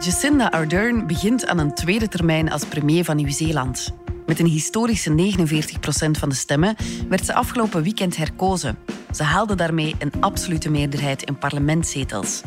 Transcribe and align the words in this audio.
Jacinda 0.00 0.50
Ardern 0.50 1.06
begint 1.06 1.46
aan 1.46 1.58
een 1.58 1.74
tweede 1.74 2.08
termijn 2.08 2.50
als 2.50 2.64
premier 2.64 3.04
van 3.04 3.16
Nieuw-Zeeland. 3.16 3.94
Met 4.26 4.38
een 4.38 4.46
historische 4.46 5.10
49% 5.10 6.10
van 6.10 6.28
de 6.28 6.34
stemmen 6.34 6.76
werd 7.08 7.24
ze 7.24 7.34
afgelopen 7.34 7.82
weekend 7.82 8.16
herkozen. 8.16 8.78
Ze 9.14 9.22
haalde 9.22 9.54
daarmee 9.54 9.94
een 9.98 10.12
absolute 10.20 10.70
meerderheid 10.70 11.22
in 11.22 11.38
parlementszetels. 11.38 12.42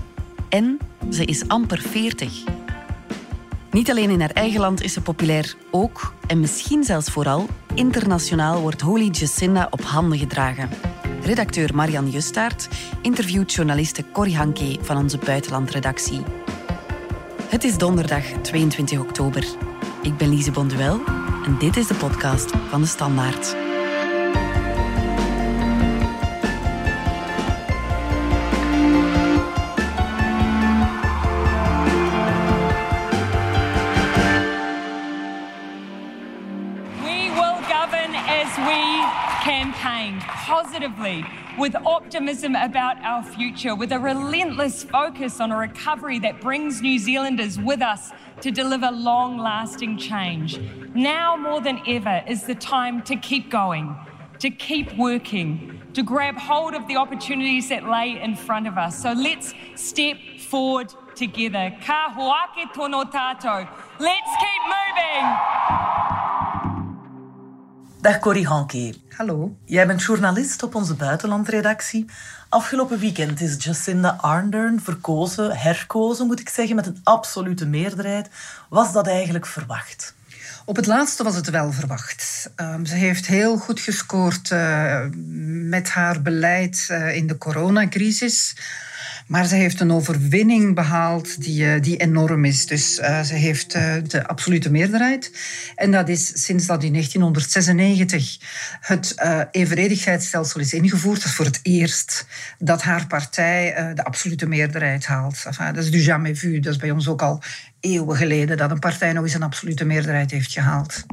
En 0.49 0.79
ze 1.09 1.25
is 1.25 1.47
amper 1.47 1.81
40. 1.81 2.43
Niet 3.71 3.89
alleen 3.89 4.09
in 4.09 4.19
haar 4.19 4.31
eigen 4.31 4.59
land 4.59 4.81
is 4.81 4.93
ze 4.93 5.01
populair, 5.01 5.55
ook, 5.71 6.13
en 6.27 6.39
misschien 6.39 6.83
zelfs 6.83 7.09
vooral, 7.09 7.47
internationaal 7.73 8.61
wordt 8.61 8.81
Holy 8.81 9.09
Jacinda 9.11 9.67
op 9.69 9.81
handen 9.81 10.17
gedragen. 10.17 10.69
Redacteur 11.21 11.75
Marian 11.75 12.09
Justaert 12.09 12.67
interviewt 13.01 13.53
journaliste 13.53 14.03
Corrie 14.11 14.37
Hanke 14.37 14.77
van 14.81 14.97
onze 14.97 15.17
buitenlandredactie. 15.17 16.21
Het 17.51 17.63
is 17.63 17.77
donderdag 17.77 18.23
22 18.23 18.99
oktober. 18.99 19.45
Ik 20.01 20.17
ben 20.17 20.29
Lise 20.29 20.51
Bonduel 20.51 20.99
en 21.45 21.57
dit 21.59 21.77
is 21.77 21.87
de 21.87 21.93
podcast 21.93 22.51
van 22.69 22.81
de 22.81 22.87
Standaard. 22.87 23.55
Positively, 40.71 41.25
with 41.59 41.75
optimism 41.85 42.55
about 42.55 42.97
our 43.03 43.21
future, 43.23 43.75
with 43.75 43.91
a 43.91 43.99
relentless 43.99 44.85
focus 44.85 45.41
on 45.41 45.51
a 45.51 45.57
recovery 45.57 46.17
that 46.17 46.39
brings 46.39 46.81
New 46.81 46.97
Zealanders 46.97 47.59
with 47.59 47.81
us 47.81 48.11
to 48.39 48.51
deliver 48.51 48.89
long 48.89 49.37
lasting 49.37 49.97
change. 49.97 50.59
Now 50.95 51.35
more 51.35 51.59
than 51.59 51.81
ever 51.85 52.23
is 52.25 52.43
the 52.43 52.55
time 52.55 53.01
to 53.03 53.17
keep 53.17 53.51
going, 53.51 53.97
to 54.39 54.49
keep 54.49 54.95
working, 54.97 55.81
to 55.93 56.03
grab 56.03 56.37
hold 56.37 56.73
of 56.73 56.87
the 56.87 56.95
opportunities 56.95 57.67
that 57.67 57.89
lay 57.89 58.21
in 58.21 58.37
front 58.37 58.65
of 58.65 58.77
us. 58.77 59.01
So 59.01 59.11
let's 59.11 59.53
step 59.75 60.15
forward 60.39 60.93
together. 61.15 61.75
Ka 61.83 62.13
hoake 62.15 62.73
tono 62.73 63.03
tato. 63.03 63.67
Let's 63.99 64.31
keep 64.39 64.61
moving. 64.77 66.40
Dag 68.01 68.19
Corrie 68.19 68.47
Hanke. 68.47 68.93
Hallo. 69.09 69.57
Jij 69.65 69.87
bent 69.87 70.03
journalist 70.03 70.63
op 70.63 70.75
onze 70.75 70.93
buitenlandredactie. 70.93 72.05
Afgelopen 72.49 72.99
weekend 72.99 73.41
is 73.41 73.63
Jacinda 73.63 74.17
Ardern 74.21 74.81
verkozen, 74.81 75.57
herkozen 75.57 76.27
moet 76.27 76.39
ik 76.39 76.49
zeggen, 76.49 76.75
met 76.75 76.85
een 76.85 76.99
absolute 77.03 77.65
meerderheid. 77.65 78.29
Was 78.69 78.93
dat 78.93 79.07
eigenlijk 79.07 79.45
verwacht? 79.45 80.15
Op 80.65 80.75
het 80.75 80.85
laatste 80.85 81.23
was 81.23 81.35
het 81.35 81.49
wel 81.49 81.71
verwacht. 81.71 82.51
Um, 82.55 82.85
ze 82.85 82.95
heeft 82.95 83.25
heel 83.25 83.57
goed 83.57 83.79
gescoord 83.79 84.49
uh, 84.49 84.99
met 85.69 85.89
haar 85.89 86.21
beleid 86.21 86.87
uh, 86.91 87.15
in 87.15 87.27
de 87.27 87.37
coronacrisis. 87.37 88.55
Maar 89.31 89.45
ze 89.45 89.55
heeft 89.55 89.79
een 89.79 89.91
overwinning 89.91 90.75
behaald 90.75 91.43
die, 91.43 91.65
eh, 91.65 91.81
die 91.81 91.97
enorm 91.97 92.45
is. 92.45 92.65
Dus 92.65 92.99
uh, 92.99 93.21
ze 93.21 93.33
heeft 93.33 93.75
uh, 93.75 93.93
de 94.07 94.27
absolute 94.27 94.71
meerderheid. 94.71 95.31
En 95.75 95.91
dat 95.91 96.09
is 96.09 96.43
sinds 96.45 96.65
dat 96.65 96.83
in 96.83 96.91
1996 96.91 98.37
het 98.81 99.15
uh, 99.23 99.41
evenredigheidsstelsel 99.51 100.59
is 100.59 100.73
ingevoerd. 100.73 101.17
Dat 101.17 101.25
is 101.25 101.35
voor 101.35 101.45
het 101.45 101.59
eerst 101.63 102.25
dat 102.57 102.81
haar 102.81 103.07
partij 103.07 103.93
de 103.93 104.03
absolute 104.03 104.47
meerderheid 104.47 105.05
haalt. 105.05 105.43
Enfin, 105.45 105.73
dat 105.73 105.83
is 105.83 105.91
du 105.91 105.99
jamais 105.99 106.39
vu. 106.39 106.59
Dat 106.59 106.73
is 106.73 106.79
bij 106.79 106.91
ons 106.91 107.07
ook 107.07 107.21
al 107.21 107.41
eeuwen 107.79 108.17
geleden 108.17 108.57
dat 108.57 108.71
een 108.71 108.79
partij 108.79 109.13
nog 109.13 109.23
eens 109.23 109.33
een 109.33 109.43
absolute 109.43 109.85
meerderheid 109.85 110.31
heeft 110.31 110.51
gehaald. 110.51 111.05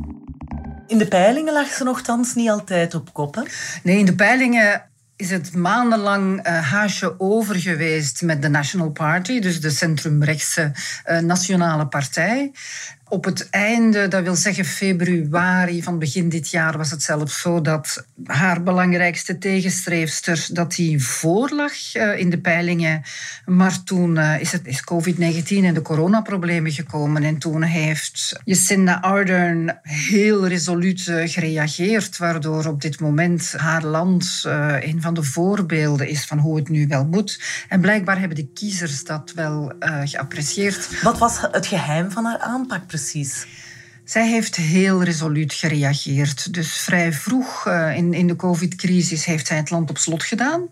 In 0.87 0.99
de 0.99 1.07
peilingen 1.07 1.53
lag 1.53 1.67
ze 1.67 1.85
nogthans 1.85 2.35
niet 2.35 2.51
altijd 2.51 2.95
op 2.95 3.13
kop. 3.13 3.49
Nee, 3.83 3.99
in 3.99 4.05
de 4.05 4.15
peilingen 4.15 4.88
is 5.19 5.31
het 5.31 5.55
maandenlang 5.55 6.47
uh, 6.47 6.71
haasje 6.71 7.21
over 7.21 7.57
geweest 7.57 8.23
met 8.23 8.43
de 8.43 8.49
National 8.49 8.91
Party, 8.91 9.41
dus 9.41 9.61
de 9.61 9.71
centrumrechtse 9.71 10.73
uh, 11.07 11.19
nationale 11.19 11.87
partij. 11.87 12.53
Op 13.11 13.25
het 13.25 13.51
einde, 13.51 14.09
dat 14.09 14.23
wil 14.23 14.35
zeggen 14.35 14.65
februari 14.65 15.83
van 15.83 15.99
begin 15.99 16.29
dit 16.29 16.51
jaar, 16.51 16.77
was 16.77 16.91
het 16.91 17.03
zelfs 17.03 17.41
zo 17.41 17.61
dat 17.61 18.05
haar 18.25 18.63
belangrijkste 18.63 19.39
tegenstreefster 19.39 20.47
dat 20.53 20.75
die 20.75 21.05
voorlag 21.05 21.95
uh, 21.95 22.19
in 22.19 22.31
de 22.31 22.39
peilingen. 22.39 23.03
Maar 23.47 23.83
toen 23.85 24.17
uh, 24.17 24.41
is, 24.41 24.53
het, 24.53 24.67
is 24.67 24.81
COVID-19 24.81 25.47
en 25.49 25.75
de 25.75 25.83
coronaproblemen 25.83 26.73
gekomen. 26.73 27.23
En 27.23 27.39
toen 27.39 27.63
heeft 27.63 28.41
Jacinda 28.45 28.99
Ardern 29.01 29.79
heel 29.83 30.47
resoluut 30.47 31.07
uh, 31.07 31.29
gereageerd, 31.29 32.17
waardoor 32.17 32.67
op 32.67 32.81
dit 32.81 33.01
moment 33.01 33.53
haar 33.57 33.85
land 33.85 34.43
een 34.81 34.99
van 35.01 35.15
de 35.15 35.23
voorbeelden 35.23 36.09
is 36.09 36.25
van 36.25 36.39
hoe 36.39 36.57
het 36.57 36.69
nu 36.69 36.87
wel 36.87 37.05
moet. 37.05 37.41
En 37.69 37.81
blijkbaar 37.81 38.19
hebben 38.19 38.37
de 38.37 38.53
kiezers 38.53 39.05
dat 39.05 39.33
wel 39.35 39.73
geapprecieerd. 40.05 41.03
Wat 41.03 41.19
was 41.19 41.39
het 41.53 41.67
geheim 41.67 42.11
van 42.11 42.25
haar 42.25 42.39
aanpak 42.39 42.87
precies? 42.87 42.98
Zij 44.05 44.29
heeft 44.29 44.57
heel 44.57 45.03
resoluut 45.03 45.53
gereageerd. 45.53 46.55
Dus 46.55 46.79
vrij 46.79 47.13
vroeg 47.13 47.67
uh, 47.67 47.97
in, 47.97 48.15
in 48.15 48.27
de 48.27 48.37
COVID-crisis 48.37 49.25
heeft 49.25 49.47
zij 49.47 49.57
het 49.57 49.71
land 49.71 49.91
op 49.91 49.99
slot 49.99 50.23
gedaan. 50.23 50.69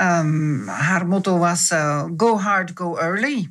Um, 0.00 0.68
haar 0.68 1.06
motto 1.06 1.38
was 1.38 1.70
uh, 1.70 2.04
go 2.16 2.38
hard, 2.38 2.70
go 2.74 2.96
early. 2.96 3.50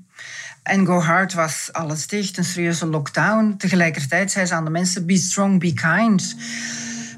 En 0.64 0.86
go 0.86 1.00
hard 1.00 1.34
was 1.34 1.70
alles 1.72 2.08
dicht, 2.08 2.38
een 2.38 2.44
serieuze 2.44 2.86
lockdown. 2.86 3.56
Tegelijkertijd 3.58 4.32
zei 4.32 4.46
ze 4.46 4.54
aan 4.54 4.66
de 4.66 4.72
mensen, 4.72 5.06
be 5.06 5.18
strong, 5.18 5.60
be 5.60 5.74
kind. 5.74 6.36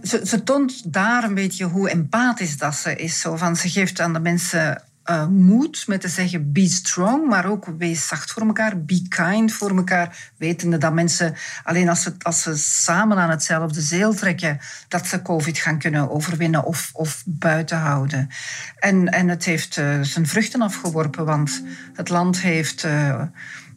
Ze, 0.04 0.22
ze 0.24 0.44
toont 0.44 0.94
daar 0.94 1.24
een 1.24 1.34
beetje 1.34 1.66
hoe 1.66 1.90
empathisch 1.90 2.58
dat 2.58 2.76
ze 2.76 2.96
is. 2.96 3.20
Zo 3.20 3.36
van, 3.36 3.56
ze 3.56 3.70
geeft 3.70 4.00
aan 4.00 4.14
de 4.14 4.20
mensen 4.20 4.84
uh, 5.10 5.28
moed 5.28 5.88
met 5.88 6.02
te 6.02 6.08
zeggen 6.08 6.52
be 6.52 6.68
strong, 6.68 7.28
maar 7.28 7.46
ook 7.46 7.66
wees 7.78 8.08
zacht 8.08 8.32
voor 8.32 8.46
elkaar, 8.46 8.84
be 8.84 9.02
kind 9.08 9.54
voor 9.54 9.76
elkaar, 9.76 10.32
wetende 10.38 10.78
dat 10.78 10.94
mensen 10.94 11.36
alleen 11.64 11.90
als 11.90 12.02
ze, 12.02 12.14
als 12.22 12.42
ze 12.42 12.58
samen 12.58 13.18
aan 13.18 13.30
hetzelfde 13.30 13.82
zeel 13.82 14.14
trekken, 14.14 14.60
dat 14.88 15.08
ze 15.08 15.22
COVID 15.22 15.58
gaan 15.58 15.80
kunnen 15.80 16.10
overwinnen 16.10 16.64
of, 16.64 16.90
of 16.94 17.24
buiten 17.26 17.78
houden. 17.78 18.30
En, 18.80 19.08
en 19.08 19.28
het 19.28 19.46
heeft 19.46 19.78
uh, 19.78 20.02
zijn 20.02 20.28
vruchten 20.28 20.62
afgeworpen, 20.62 21.26
want 21.26 21.64
het 21.94 22.10
land 22.10 22.42
heeft. 22.42 22.86
Uh, 22.86 23.22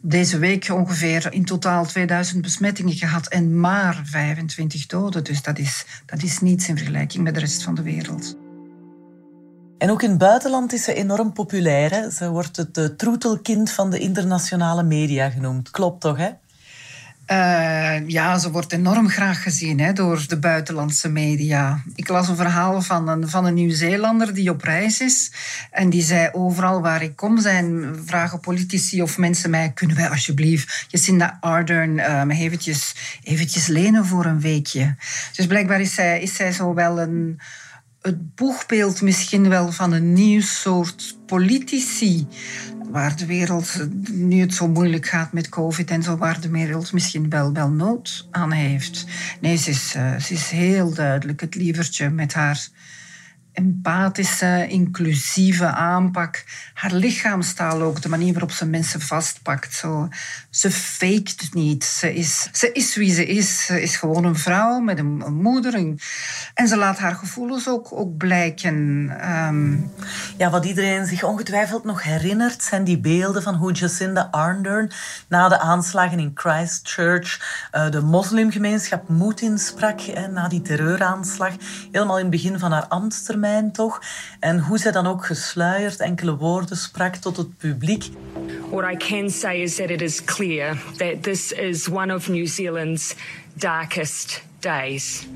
deze 0.03 0.39
week 0.39 0.69
ongeveer 0.69 1.33
in 1.33 1.45
totaal 1.45 1.87
2000 1.87 2.43
besmettingen 2.43 2.95
gehad 2.95 3.27
en 3.27 3.61
maar 3.61 4.03
25 4.05 4.87
doden. 4.87 5.25
Dus 5.25 5.43
dat 5.43 5.59
is, 5.59 5.85
dat 6.07 6.23
is 6.23 6.41
niets 6.41 6.69
in 6.69 6.77
vergelijking 6.77 7.25
met 7.25 7.35
de 7.35 7.41
rest 7.41 7.63
van 7.63 7.75
de 7.75 7.83
wereld. 7.83 8.37
En 9.81 9.91
ook 9.91 10.03
in 10.03 10.09
het 10.09 10.19
buitenland 10.19 10.73
is 10.73 10.85
ze 10.85 10.95
enorm 10.95 11.33
populair. 11.33 11.91
Hè? 11.91 12.11
Ze 12.11 12.31
wordt 12.31 12.57
het 12.57 12.79
uh, 12.79 12.85
troetelkind 12.85 13.71
van 13.71 13.91
de 13.91 13.99
internationale 13.99 14.83
media 14.83 15.31
genoemd. 15.31 15.71
Klopt 15.71 16.01
toch, 16.01 16.17
hè? 16.17 16.29
Uh, 17.27 18.09
ja, 18.09 18.39
ze 18.39 18.51
wordt 18.51 18.73
enorm 18.73 19.09
graag 19.09 19.43
gezien 19.43 19.81
hè, 19.81 19.93
door 19.93 20.25
de 20.27 20.39
buitenlandse 20.39 21.09
media. 21.09 21.83
Ik 21.95 22.09
las 22.09 22.29
een 22.29 22.37
verhaal 22.37 22.83
van 22.83 23.09
een, 23.09 23.29
van 23.29 23.45
een 23.47 23.55
Nieuw-Zeelander 23.55 24.35
die 24.35 24.51
op 24.51 24.63
reis 24.63 25.01
is. 25.01 25.33
En 25.71 25.91
die 25.91 26.03
zei, 26.03 26.29
overal 26.33 26.81
waar 26.81 27.03
ik 27.03 27.17
kom 27.17 27.41
zijn 27.41 27.97
vragen 28.05 28.41
politici 28.41 29.03
of 29.03 29.19
mensen 29.19 29.51
mij... 29.51 29.73
kunnen 29.73 29.97
wij 29.97 30.09
alsjeblieft 30.09 30.87
Jacinda 30.89 31.39
Ardern 31.41 32.11
um, 32.11 32.31
eventjes, 32.31 32.95
eventjes 33.23 33.67
lenen 33.67 34.07
voor 34.07 34.25
een 34.25 34.41
weekje? 34.41 34.97
Dus 35.37 35.47
blijkbaar 35.47 35.81
is 35.81 35.95
zij, 35.95 36.21
is 36.21 36.35
zij 36.35 36.53
zo 36.53 36.75
wel 36.75 37.01
een 37.01 37.41
het 38.03 38.34
boegbeeld 38.34 39.03
misschien 39.03 39.49
wel 39.49 39.72
van 39.72 39.93
een 39.93 40.12
nieuw 40.12 40.41
soort 40.41 41.16
politici. 41.27 42.27
Waar 42.91 43.16
de 43.16 43.27
wereld 43.27 43.86
nu 44.13 44.41
het 44.41 44.54
zo 44.54 44.69
moeilijk 44.69 45.07
gaat 45.07 45.33
met 45.33 45.48
COVID 45.48 45.91
en 45.91 46.03
zo, 46.03 46.16
waar 46.16 46.41
de 46.41 46.51
wereld 46.51 46.92
misschien 46.92 47.28
wel, 47.28 47.53
wel 47.53 47.71
nood 47.71 48.28
aan 48.30 48.53
heeft. 48.53 49.04
Nee, 49.41 49.57
ze 49.57 49.71
is, 49.71 49.95
uh, 49.97 50.19
ze 50.19 50.34
is 50.34 50.51
heel 50.51 50.95
duidelijk 50.95 51.41
het 51.41 51.54
lievertje 51.54 52.10
met 52.10 52.33
haar 52.33 52.69
empathische, 53.53 54.67
inclusieve 54.69 55.67
aanpak. 55.67 56.45
Haar 56.75 56.93
lichaamstaal 56.93 57.83
ook, 57.83 58.03
de 58.03 58.09
manier 58.09 58.33
waarop 58.33 58.51
ze 58.51 58.67
mensen 58.67 59.01
vastpakt. 59.01 59.75
Zo. 59.75 60.09
Ze 60.51 60.71
faked 60.71 61.49
niet. 61.53 61.85
Ze 61.85 62.15
is, 62.15 62.49
ze 62.53 62.73
is 62.73 62.97
wie 62.97 63.15
ze 63.15 63.27
is. 63.27 63.65
Ze 63.67 63.83
is 63.83 63.97
gewoon 63.97 64.25
een 64.25 64.37
vrouw 64.37 64.79
met 64.79 64.99
een, 64.99 65.17
moeder. 65.33 65.75
En 66.55 66.69
ze 66.69 66.77
laat 66.77 66.99
haar 66.99 67.15
gevoelens 67.15 67.69
ook, 67.69 67.93
ook 67.93 68.17
blijken. 68.17 68.75
Um... 69.31 69.91
Ja, 70.37 70.51
wat 70.51 70.65
iedereen 70.65 71.07
zich 71.07 71.25
ongetwijfeld 71.25 71.85
nog 71.85 72.03
herinnert... 72.03 72.63
zijn 72.63 72.85
die 72.85 72.99
beelden 72.99 73.43
van 73.43 73.55
hoe 73.55 73.73
Jacinda 73.73 74.29
Ardern... 74.31 74.91
na 75.29 75.49
de 75.49 75.59
aanslagen 75.59 76.19
in 76.19 76.31
Christchurch... 76.35 77.69
Uh, 77.73 77.91
de 77.91 78.01
moslimgemeenschap 78.01 79.09
moed 79.09 79.41
insprak... 79.41 80.01
Na 80.31 80.49
die 80.49 80.63
terreuraanslag. 80.63 81.53
Helemaal 81.93 82.17
in 82.17 82.23
het 82.23 82.31
begin 82.31 82.59
van 82.59 82.73
haar 82.73 82.87
toch? 83.72 84.03
En 84.41 84.59
hoe 84.59 84.78
zij 84.78 84.92
dan 84.92 85.07
ook 85.07 85.27
gesluierd 85.27 86.01
enkele 86.01 86.37
woorden 86.37 86.77
sprak 86.77 87.15
tot 87.15 87.37
het 87.37 87.57
publiek. 87.57 88.04
What 88.71 88.92
I 88.92 88.97
can 88.97 89.31
say 89.31 89.63
is 89.63 89.77
that 89.77 89.91
it 89.91 90.01
is 90.01 90.25
clear 90.25 90.77
that 90.97 91.22
this 91.22 91.53
is 91.53 91.89
one 91.89 92.15
of 92.15 92.28
New 92.28 92.47
Zealand's 92.47 93.15
darkest 93.54 94.42
days. 94.59 95.27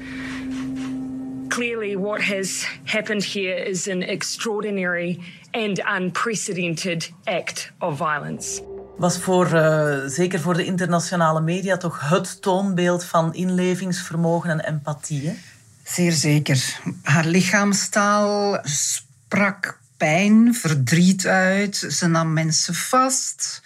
Clearly, 1.48 1.96
what 1.96 2.20
has 2.20 2.68
happened 2.84 3.24
here 3.24 3.68
is 3.68 3.88
an 3.88 4.02
extraordinary 4.02 5.20
and 5.50 5.80
unprecedented 5.86 7.10
act 7.24 7.72
of 7.78 7.96
violence. 7.96 8.62
Was 8.96 9.18
voor, 9.18 9.46
uh, 9.54 9.96
zeker 10.06 10.40
voor 10.40 10.54
de 10.54 10.64
internationale 10.64 11.40
media 11.40 11.76
toch 11.76 12.08
het 12.08 12.42
toonbeeld 12.42 13.04
van 13.04 13.34
inlevingsvermogen 13.34 14.50
en 14.50 14.60
empathie? 14.60 15.28
Hè? 15.28 15.34
Zeer 15.84 16.12
zeker. 16.12 16.80
Haar 17.02 17.26
lichaamstaal 17.26 18.58
sprak 18.62 19.80
pijn, 19.96 20.54
verdriet 20.54 21.26
uit. 21.26 21.76
Ze 21.76 22.06
nam 22.06 22.32
mensen 22.32 22.74
vast. 22.74 23.62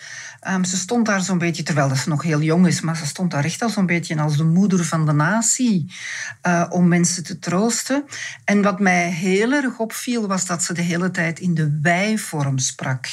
Um, 0.48 0.64
ze 0.64 0.76
stond 0.76 1.06
daar 1.06 1.20
zo'n 1.20 1.38
beetje, 1.38 1.62
terwijl 1.62 1.96
ze 1.96 2.08
nog 2.08 2.22
heel 2.22 2.40
jong 2.40 2.66
is, 2.66 2.80
maar 2.80 2.96
ze 2.96 3.06
stond 3.06 3.30
daar 3.30 3.44
echt 3.44 3.62
al 3.62 3.68
zo'n 3.68 3.86
beetje 3.86 4.20
als 4.20 4.36
de 4.36 4.44
moeder 4.44 4.84
van 4.84 5.06
de 5.06 5.12
natie 5.12 5.92
uh, 6.46 6.66
om 6.68 6.88
mensen 6.88 7.24
te 7.24 7.38
troosten. 7.38 8.04
En 8.44 8.62
wat 8.62 8.80
mij 8.80 9.10
heel 9.10 9.52
erg 9.52 9.78
opviel, 9.78 10.26
was 10.26 10.46
dat 10.46 10.62
ze 10.62 10.72
de 10.72 10.82
hele 10.82 11.10
tijd 11.10 11.40
in 11.40 11.54
de 11.54 11.78
wij-vorm 11.82 12.58
sprak. 12.58 13.06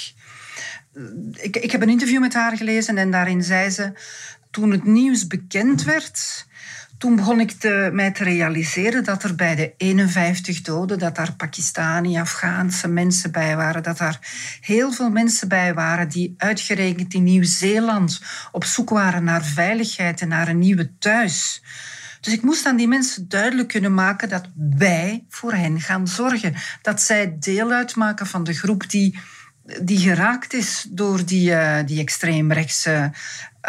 Ik, 1.32 1.58
ik 1.58 1.72
heb 1.72 1.82
een 1.82 1.90
interview 1.90 2.20
met 2.20 2.34
haar 2.34 2.58
gelezen 2.58 2.98
en 2.98 3.12
daarin 3.12 3.44
zei 3.44 3.70
ze, 3.70 3.94
toen 4.52 4.72
het 4.72 4.84
nieuws 4.84 5.28
bekend 5.28 5.84
werd, 5.84 6.46
toen 6.98 7.16
begon 7.16 7.40
ik 7.40 7.52
te, 7.52 7.90
mij 7.94 8.12
te 8.12 8.24
realiseren 8.24 9.04
dat 9.04 9.24
er 9.24 9.36
bij 9.36 9.56
de 9.56 9.74
51 9.78 10.62
doden, 10.62 11.00
dat 11.00 11.16
daar 11.16 11.34
Pakistani, 11.36 12.20
Afghaanse 12.20 12.88
mensen 12.88 13.32
bij 13.32 13.56
waren, 13.56 13.84
dat 13.84 13.98
daar 13.98 14.20
heel 14.62 14.92
veel 14.92 15.10
mensen 15.10 15.48
bij 15.48 15.74
waren 15.74 16.10
die 16.10 16.34
uitgerekend 16.38 17.14
in 17.14 17.24
Nieuw-Zeeland 17.24 18.22
op 18.52 18.64
zoek 18.64 18.90
waren 18.90 19.24
naar 19.24 19.44
veiligheid 19.44 20.22
en 20.22 20.28
naar 20.28 20.48
een 20.48 20.60
nieuwe 20.60 20.98
thuis. 20.98 21.62
Dus 22.26 22.34
ik 22.34 22.42
moest 22.42 22.66
aan 22.66 22.76
die 22.76 22.88
mensen 22.88 23.30
duidelijk 23.30 23.68
kunnen 23.68 23.94
maken 23.94 24.30
dat 24.30 24.50
wij 24.56 25.26
voor 25.30 25.54
hen 25.54 25.82
gaan 25.82 26.08
zorgen. 26.08 26.54
Dat 26.82 27.02
zij 27.02 27.36
deel 27.40 27.72
uitmaken 27.72 28.28
van 28.28 28.44
de 28.44 28.54
groep 28.54 28.90
die, 28.90 29.20
die 29.82 29.98
geraakt 29.98 30.54
is 30.54 30.86
door 30.90 31.26
die, 31.26 31.52
uh, 31.52 31.78
die 31.86 32.00
extreemrechtse 32.00 33.12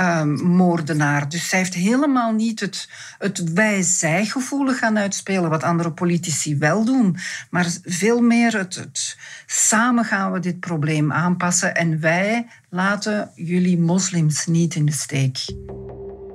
um, 0.01 0.33
moordenaar. 0.43 1.29
Dus 1.29 1.49
zij 1.49 1.59
heeft 1.59 1.75
helemaal 1.75 2.33
niet 2.33 2.61
het, 2.61 2.89
het 3.19 3.53
wij-zij-gevoel 3.53 4.73
gaan 4.73 4.99
uitspelen, 4.99 5.51
wat 5.51 5.63
andere 5.63 5.91
politici 5.91 6.57
wel 6.59 6.85
doen. 6.85 7.17
Maar 7.51 7.67
veel 7.85 8.21
meer 8.21 8.57
het, 8.57 8.75
het 8.75 9.17
samen 9.47 10.05
gaan 10.05 10.33
we 10.33 10.41
dit 10.41 10.61
probleem 10.61 11.13
aanpassen 11.13 11.75
en 11.75 12.01
wij 12.01 12.47
laten 12.69 13.31
jullie 13.35 13.79
moslims 13.79 14.47
niet 14.47 14.75
in 14.75 14.87
de 14.87 14.93
steek. 14.93 15.39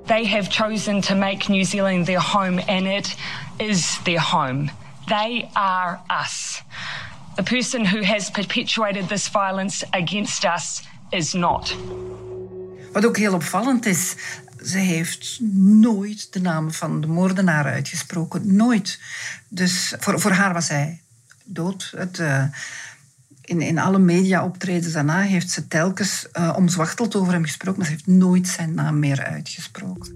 They 0.05 0.27
have 0.27 0.49
chosen 0.49 1.01
to 1.01 1.15
make 1.15 1.51
New 1.51 1.65
Zealand 1.65 2.05
their 2.05 2.21
home 2.21 2.65
and 2.65 2.85
it 2.85 3.15
is 3.57 3.99
their 4.03 4.21
home. 4.21 4.69
They 5.05 5.49
are 5.53 5.99
us. 6.23 6.63
The 7.35 7.43
person 7.43 7.85
who 7.85 8.03
has 8.03 8.29
perpetuated 8.29 9.07
this 9.07 9.27
violence 9.27 9.85
against 9.89 10.45
us 10.45 10.83
is 11.09 11.33
not. 11.33 11.75
Wat 12.93 13.05
ook 13.05 13.17
heel 13.17 13.33
opvallend 13.33 13.85
is, 13.85 14.15
ze 14.63 14.77
heeft 14.77 15.39
nooit 15.63 16.33
de 16.33 16.41
naam 16.41 16.71
van 16.71 17.01
de 17.01 17.07
moordenaar 17.07 17.65
uitgesproken. 17.65 18.55
Nooit. 18.55 18.99
Dus 19.47 19.93
voor, 19.99 20.19
voor 20.19 20.31
haar 20.31 20.53
was 20.53 20.67
hij 20.67 21.01
dood. 21.43 21.93
Het, 21.95 22.19
uh, 22.19 22.43
in, 23.41 23.61
in 23.61 23.79
alle 23.79 23.99
media-optredens 23.99 24.93
daarna 24.93 25.21
heeft 25.21 25.49
ze 25.49 25.67
telkens 25.67 26.25
uh, 26.33 26.53
omzwachteld 26.55 27.15
over 27.15 27.33
hem 27.33 27.43
gesproken, 27.43 27.79
maar 27.79 27.87
ze 27.87 27.93
heeft 27.93 28.07
nooit 28.07 28.47
zijn 28.47 28.73
naam 28.73 28.99
meer 28.99 29.23
uitgesproken. 29.23 30.13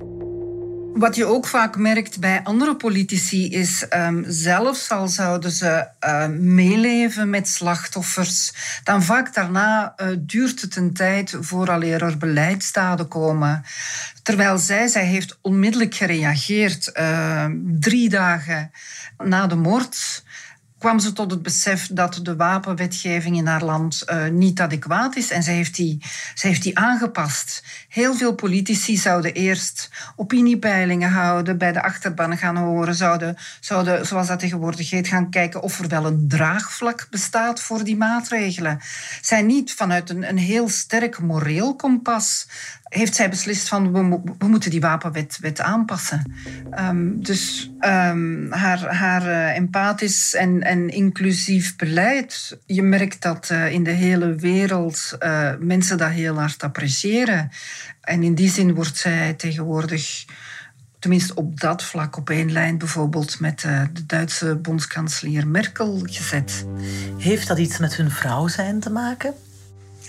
Wat 0.95 1.15
je 1.15 1.25
ook 1.25 1.47
vaak 1.47 1.77
merkt 1.77 2.19
bij 2.19 2.41
andere 2.43 2.75
politici 2.75 3.49
is, 3.49 3.85
um, 3.89 4.25
zelfs 4.27 4.91
al 4.91 5.07
zouden 5.07 5.51
ze 5.51 5.87
uh, 6.05 6.27
meeleven 6.27 7.29
met 7.29 7.47
slachtoffers, 7.47 8.53
dan 8.83 9.03
vaak 9.03 9.33
daarna 9.33 9.93
uh, 9.97 10.07
duurt 10.19 10.61
het 10.61 10.75
een 10.75 10.93
tijd 10.93 11.37
vooraleer 11.39 12.03
er 12.03 12.17
beleidsdaden 12.17 13.07
komen. 13.07 13.63
Terwijl 14.23 14.57
zij, 14.57 14.87
zij 14.87 15.05
heeft 15.05 15.37
onmiddellijk 15.41 15.95
gereageerd, 15.95 16.91
uh, 16.93 17.45
drie 17.79 18.09
dagen 18.09 18.71
na 19.17 19.47
de 19.47 19.55
moord 19.55 20.23
kwam 20.85 20.99
ze 20.99 21.13
tot 21.13 21.31
het 21.31 21.41
besef 21.41 21.87
dat 21.91 22.19
de 22.21 22.35
wapenwetgeving 22.35 23.37
in 23.37 23.45
haar 23.45 23.63
land 23.63 24.03
uh, 24.05 24.27
niet 24.27 24.59
adequaat 24.59 25.15
is. 25.15 25.31
En 25.31 25.43
ze 25.43 25.51
heeft, 25.51 25.75
die, 25.75 26.03
ze 26.33 26.47
heeft 26.47 26.63
die 26.63 26.77
aangepast. 26.77 27.63
Heel 27.89 28.13
veel 28.13 28.35
politici 28.35 28.97
zouden 28.97 29.33
eerst 29.33 29.89
opiniepeilingen 30.15 31.09
houden, 31.09 31.57
bij 31.57 31.71
de 31.71 31.81
achterban 31.81 32.37
gaan 32.37 32.57
horen, 32.57 32.95
zouden, 32.95 33.37
zouden, 33.59 34.05
zoals 34.05 34.27
dat 34.27 34.39
tegenwoordig 34.39 34.89
heet, 34.89 35.07
gaan 35.07 35.29
kijken 35.29 35.61
of 35.61 35.79
er 35.79 35.87
wel 35.87 36.05
een 36.05 36.25
draagvlak 36.27 37.07
bestaat 37.09 37.61
voor 37.61 37.83
die 37.83 37.97
maatregelen. 37.97 38.79
Zij 39.21 39.41
niet 39.41 39.73
vanuit 39.73 40.09
een, 40.09 40.29
een 40.29 40.37
heel 40.37 40.69
sterk 40.69 41.19
moreel 41.19 41.75
kompas 41.75 42.47
heeft 42.95 43.15
zij 43.15 43.29
beslist 43.29 43.67
van 43.67 43.91
we, 44.37 44.47
moeten 44.47 44.71
die 44.71 44.81
wapenwet 44.81 45.37
wet 45.41 45.61
aanpassen. 45.61 46.33
Um, 46.79 47.23
dus 47.23 47.71
um, 47.79 48.51
haar, 48.51 48.95
haar 48.95 49.27
uh, 49.27 49.55
empathisch 49.55 50.33
en 50.33 50.63
inclusief 50.89 51.75
beleid, 51.75 52.57
je 52.65 52.81
merkt 52.81 53.21
dat 53.21 53.49
uh, 53.51 53.71
in 53.71 53.83
de 53.83 53.91
hele 53.91 54.35
wereld 54.35 55.17
uh, 55.19 55.51
mensen 55.59 55.97
dat 55.97 56.09
heel 56.09 56.39
hard 56.39 56.63
appreciëren. 56.63 57.51
En 58.01 58.23
in 58.23 58.35
die 58.35 58.49
zin 58.49 58.73
wordt 58.73 58.97
zij 58.97 59.33
tegenwoordig 59.33 60.25
tenminste 60.99 61.35
op 61.35 61.59
dat 61.59 61.83
vlak 61.83 62.17
op 62.17 62.29
één 62.29 62.51
lijn 62.51 62.77
bijvoorbeeld 62.77 63.39
met 63.39 63.59
de 63.59 64.05
Duitse 64.05 64.55
bondskanselier 64.55 65.47
Merkel 65.47 66.01
gezet. 66.03 66.65
Heeft 67.17 67.47
dat 67.47 67.57
iets 67.57 67.77
met 67.77 67.95
hun 67.95 68.11
vrouw 68.11 68.47
zijn 68.47 68.79
te 68.79 68.89
maken? 68.89 69.33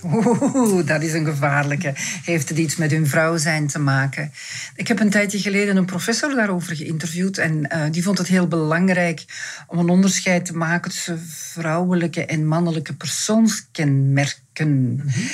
Oeh, 0.03 0.87
dat 0.87 1.03
is 1.03 1.13
een 1.13 1.25
gevaarlijke. 1.25 1.93
Heeft 2.25 2.49
het 2.49 2.59
iets 2.59 2.77
met 2.77 2.91
hun 2.91 3.07
vrouw 3.07 3.37
zijn 3.37 3.67
te 3.67 3.79
maken? 3.79 4.33
Ik 4.75 4.89
heb 4.89 5.01
een 5.01 5.11
tijdje 5.11 5.39
geleden 5.39 5.77
een 5.77 5.85
professor 5.85 6.35
daarover 6.35 6.77
geïnterviewd 6.77 7.39
en 7.39 7.71
uh, 7.73 7.85
die 7.91 8.03
vond 8.03 8.19
het 8.19 8.27
heel 8.27 8.49
belangrijk 8.49 9.25
om 9.67 9.79
een 9.79 9.89
onderscheid 9.89 10.45
te 10.45 10.57
maken 10.57 10.91
tussen 10.91 11.27
vrouwelijke 11.29 12.27
en 12.27 12.47
mannelijke 12.47 12.95
persoonskenmerken. 12.95 14.43
Mm 14.59 15.01
-hmm. 15.01 15.29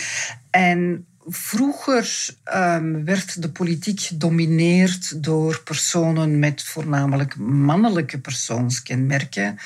En 0.50 1.06
Vroeger 1.26 2.28
um, 2.54 3.04
werd 3.04 3.42
de 3.42 3.50
politiek 3.50 4.00
gedomineerd 4.00 5.22
door 5.22 5.60
personen 5.64 6.38
met 6.38 6.62
voornamelijk 6.62 7.36
mannelijke 7.36 8.18
persoonskenmerken. 8.18 9.58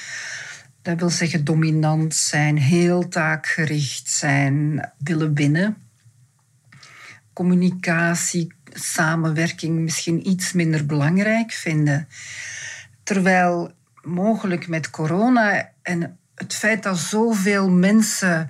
Dat 0.87 0.99
wil 0.99 1.11
zeggen 1.11 1.45
dominant 1.45 2.14
zijn, 2.14 2.59
heel 2.59 3.09
taakgericht 3.09 4.09
zijn, 4.09 4.90
willen 4.99 5.35
winnen. 5.35 5.76
Communicatie, 7.33 8.52
samenwerking 8.73 9.78
misschien 9.78 10.28
iets 10.28 10.52
minder 10.52 10.87
belangrijk 10.87 11.52
vinden. 11.52 12.09
Terwijl 13.02 13.73
mogelijk 14.02 14.69
met 14.69 14.90
corona 14.90 15.71
en 15.83 16.19
het 16.35 16.55
feit 16.55 16.83
dat 16.83 16.99
zoveel 16.99 17.71
mensen 17.71 18.49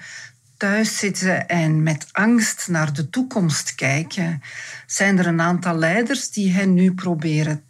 thuis 0.57 0.99
zitten 0.99 1.49
en 1.49 1.83
met 1.83 2.09
angst 2.13 2.69
naar 2.69 2.93
de 2.93 3.11
toekomst 3.11 3.75
kijken, 3.75 4.43
zijn 4.87 5.19
er 5.19 5.27
een 5.27 5.41
aantal 5.41 5.77
leiders 5.77 6.31
die 6.31 6.53
hen 6.53 6.75
nu 6.75 6.95
proberen 6.95 7.66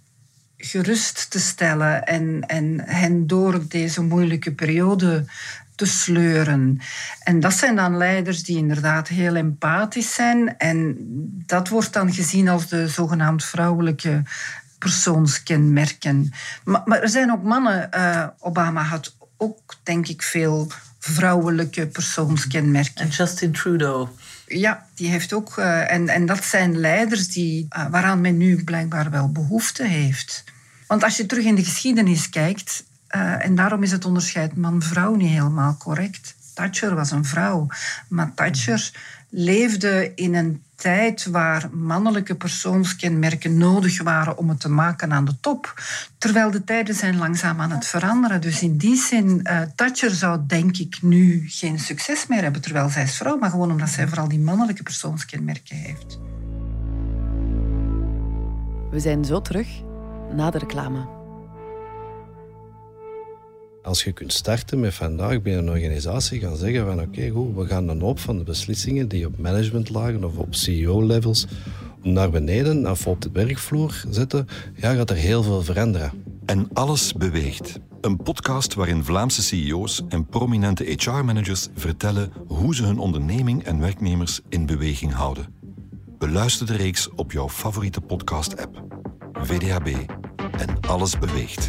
gerust 0.67 1.31
te 1.31 1.41
stellen 1.41 2.05
en, 2.05 2.41
en 2.47 2.81
hen 2.85 3.27
door 3.27 3.69
deze 3.69 4.03
moeilijke 4.03 4.53
periode 4.53 5.25
te 5.75 5.87
sleuren. 5.87 6.81
En 7.23 7.41
dat 7.41 7.53
zijn 7.53 7.77
dan 7.77 7.97
leiders 7.97 8.43
die 8.43 8.57
inderdaad 8.57 9.09
heel 9.09 9.35
empathisch 9.35 10.15
zijn. 10.15 10.57
En 10.57 10.97
dat 11.47 11.69
wordt 11.69 11.93
dan 11.93 12.13
gezien 12.13 12.49
als 12.49 12.69
de 12.69 12.89
zogenaamd 12.89 13.45
vrouwelijke 13.45 14.23
persoonskenmerken. 14.79 16.33
Maar, 16.65 16.83
maar 16.85 17.03
er 17.03 17.09
zijn 17.09 17.33
ook 17.33 17.43
mannen. 17.43 17.89
Uh, 17.95 18.27
Obama 18.39 18.83
had 18.83 19.17
ook, 19.37 19.75
denk 19.83 20.09
ik, 20.09 20.23
veel 20.23 20.71
vrouwelijke 20.99 21.87
persoonskenmerken. 21.87 23.05
En 23.05 23.09
Justin 23.09 23.53
Trudeau. 23.53 24.09
Ja, 24.47 24.87
die 24.95 25.09
heeft 25.09 25.33
ook. 25.33 25.57
Uh, 25.59 25.93
en, 25.93 26.09
en 26.09 26.27
dat 26.27 26.45
zijn 26.45 26.79
leiders 26.79 27.29
die, 27.29 27.67
uh, 27.77 27.87
waaraan 27.91 28.21
men 28.21 28.37
nu 28.37 28.65
blijkbaar 28.65 29.11
wel 29.11 29.33
behoefte 29.33 29.85
heeft. 29.85 30.45
Want 30.87 31.05
als 31.05 31.17
je 31.17 31.27
terug 31.27 31.45
in 31.45 31.55
de 31.55 31.65
geschiedenis 31.65 32.29
kijkt, 32.29 32.85
uh, 33.17 33.45
en 33.45 33.55
daarom 33.55 33.83
is 33.83 33.91
het 33.91 34.05
onderscheid 34.05 34.57
man-vrouw 34.57 35.15
niet 35.15 35.31
helemaal 35.31 35.77
correct. 35.77 36.35
Thatcher 36.55 36.95
was 36.95 37.11
een 37.11 37.25
vrouw. 37.25 37.67
Maar 38.09 38.35
Thatcher 38.35 38.91
leefde 39.29 40.13
in 40.15 40.35
een 40.35 40.63
tijd 40.77 41.27
waar 41.27 41.69
mannelijke 41.73 42.35
persoonskenmerken 42.35 43.59
nodig 43.59 44.03
waren 44.03 44.39
om 44.39 44.49
het 44.49 44.61
te 44.61 44.69
maken 44.69 45.13
aan 45.13 45.25
de 45.25 45.41
top. 45.41 45.83
Terwijl 46.19 46.51
de 46.51 46.65
tijden 46.65 46.95
zijn 46.95 47.17
langzaam 47.17 47.61
aan 47.61 47.71
het 47.71 47.87
veranderen. 47.87 48.41
Dus 48.41 48.63
in 48.63 48.77
die 48.77 48.97
zin, 48.97 49.41
uh, 49.43 49.61
Thatcher 49.75 50.11
zou 50.11 50.41
denk 50.47 50.77
ik 50.77 51.03
nu 51.03 51.45
geen 51.47 51.79
succes 51.79 52.27
meer 52.27 52.43
hebben, 52.43 52.61
terwijl 52.61 52.89
zij 52.89 53.03
is 53.03 53.17
vrouw, 53.17 53.39
maar 53.39 53.51
gewoon 53.51 53.71
omdat 53.71 53.89
zij 53.89 54.09
vooral 54.09 54.29
die 54.29 54.39
mannelijke 54.39 54.83
persoonskenmerken 54.83 55.77
heeft. 55.77 56.19
We 58.91 59.01
zijn 59.01 59.25
zo 59.25 59.43
terug 59.43 59.69
na 60.35 60.51
de 60.51 60.59
reclame. 60.59 61.07
Als 63.83 64.05
je 64.05 64.13
kunt 64.13 64.33
starten 64.33 64.81
met 64.81 64.95
vandaag 64.95 65.43
binnen 65.43 65.63
een 65.63 65.73
organisatie 65.73 66.41
gaan 66.41 66.57
zeggen 66.57 66.87
van 66.87 67.01
oké, 67.01 67.29
goed, 67.29 67.55
we 67.55 67.67
gaan 67.67 67.89
een 67.89 68.01
hoop 68.01 68.19
van 68.19 68.39
de 68.39 68.45
beslissingen 68.45 69.09
die 69.09 69.27
op 69.27 69.39
managementlagen 69.39 70.25
of 70.25 70.37
op 70.37 70.55
CEO-levels 70.55 71.47
naar 72.03 72.31
beneden 72.31 72.91
of 72.91 73.07
op 73.07 73.21
de 73.21 73.31
werkvloer 73.33 74.05
zetten, 74.11 74.47
ja, 74.75 74.95
gaat 74.95 75.11
er 75.11 75.17
heel 75.17 75.43
veel 75.43 75.63
veranderen. 75.63 76.13
En 76.45 76.69
alles 76.73 77.13
beweegt. 77.13 77.79
Een 78.01 78.17
podcast 78.23 78.75
waarin 78.75 79.05
Vlaamse 79.05 79.43
CEO's 79.43 80.03
en 80.09 80.27
prominente 80.27 80.85
HR-managers 80.85 81.69
vertellen 81.75 82.33
hoe 82.47 82.75
ze 82.75 82.85
hun 82.85 82.99
onderneming 82.99 83.65
en 83.65 83.81
werknemers 83.81 84.41
in 84.49 84.67
beweging 84.67 85.13
houden. 85.13 85.55
Beluister 86.19 86.67
de 86.67 86.77
reeks 86.77 87.11
op 87.11 87.33
jouw 87.33 87.49
favoriete 87.49 88.01
podcast-app. 88.01 88.85
VDHB 89.43 90.11
en 90.59 90.81
alles 90.81 91.19
beweegt. 91.19 91.69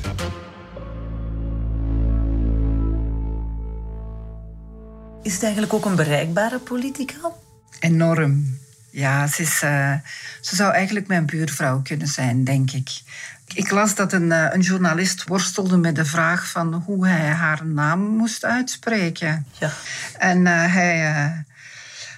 Is 5.22 5.34
het 5.34 5.44
eigenlijk 5.44 5.74
ook 5.74 5.86
een 5.86 5.96
bereikbare 5.96 6.60
politica? 6.60 7.32
Enorm. 7.80 8.58
Ja, 8.90 9.28
ze, 9.28 9.42
is, 9.42 9.62
uh, 9.64 9.94
ze 10.42 10.56
zou 10.56 10.74
eigenlijk 10.74 11.08
mijn 11.08 11.26
buurvrouw 11.26 11.82
kunnen 11.82 12.08
zijn, 12.08 12.44
denk 12.44 12.72
ik. 12.72 12.90
Ik 13.54 13.72
las 13.72 13.96
dat 13.96 14.14
een, 14.14 14.30
uh, 14.30 14.48
een 14.52 14.62
journalist 14.62 15.24
worstelde 15.24 15.78
met 15.78 15.96
de 15.96 16.06
vraag 16.06 16.48
van 16.48 16.74
hoe 16.74 17.08
hij 17.08 17.30
haar 17.30 17.66
naam 17.66 18.00
moest 18.00 18.46
uitspreken. 18.46 19.46
Ja. 19.60 19.72
En 20.18 20.46
uh, 20.46 20.74
hij 20.74 21.46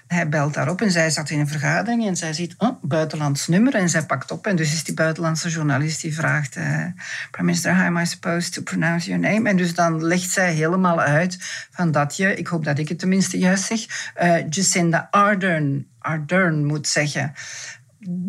hij 0.09 0.29
belt 0.29 0.53
daarop 0.53 0.81
en 0.81 0.91
zij 0.91 1.09
zat 1.09 1.29
in 1.29 1.39
een 1.39 1.47
vergadering 1.47 2.07
en 2.07 2.15
zij 2.15 2.33
ziet 2.33 2.55
oh, 2.57 2.83
buitenlands 2.83 3.47
nummer 3.47 3.75
en 3.75 3.89
zij 3.89 4.05
pakt 4.05 4.31
op. 4.31 4.47
En 4.47 4.55
dus 4.55 4.73
is 4.73 4.83
die 4.83 4.93
buitenlandse 4.93 5.49
journalist 5.49 6.01
die 6.01 6.15
vraagt, 6.15 6.57
uh, 6.57 6.63
Prime 7.31 7.45
Minister, 7.45 7.75
how 7.75 7.85
am 7.85 7.97
I 7.97 8.05
supposed 8.05 8.53
to 8.53 8.61
pronounce 8.61 9.09
your 9.09 9.29
name? 9.29 9.49
En 9.49 9.57
dus 9.57 9.73
dan 9.73 10.05
legt 10.05 10.29
zij 10.29 10.53
helemaal 10.53 11.01
uit 11.01 11.37
van 11.71 11.91
dat 11.91 12.17
je, 12.17 12.35
ik 12.35 12.47
hoop 12.47 12.63
dat 12.63 12.79
ik 12.79 12.89
het 12.89 12.99
tenminste 12.99 13.37
juist 13.37 13.63
zeg, 13.63 14.11
uh, 14.21 14.49
Jacinda 14.49 15.07
Ardern, 15.99 16.65
moet 16.65 16.87
zeggen. 16.87 17.33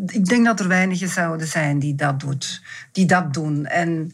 Ik 0.06 0.24
denk 0.24 0.44
dat 0.44 0.60
er 0.60 0.68
weinigen 0.68 1.08
zouden 1.08 1.46
zijn 1.46 1.78
die 1.78 1.94
dat, 1.94 2.20
doet, 2.20 2.62
die 2.92 3.06
dat 3.06 3.34
doen. 3.34 3.66
En 3.66 4.12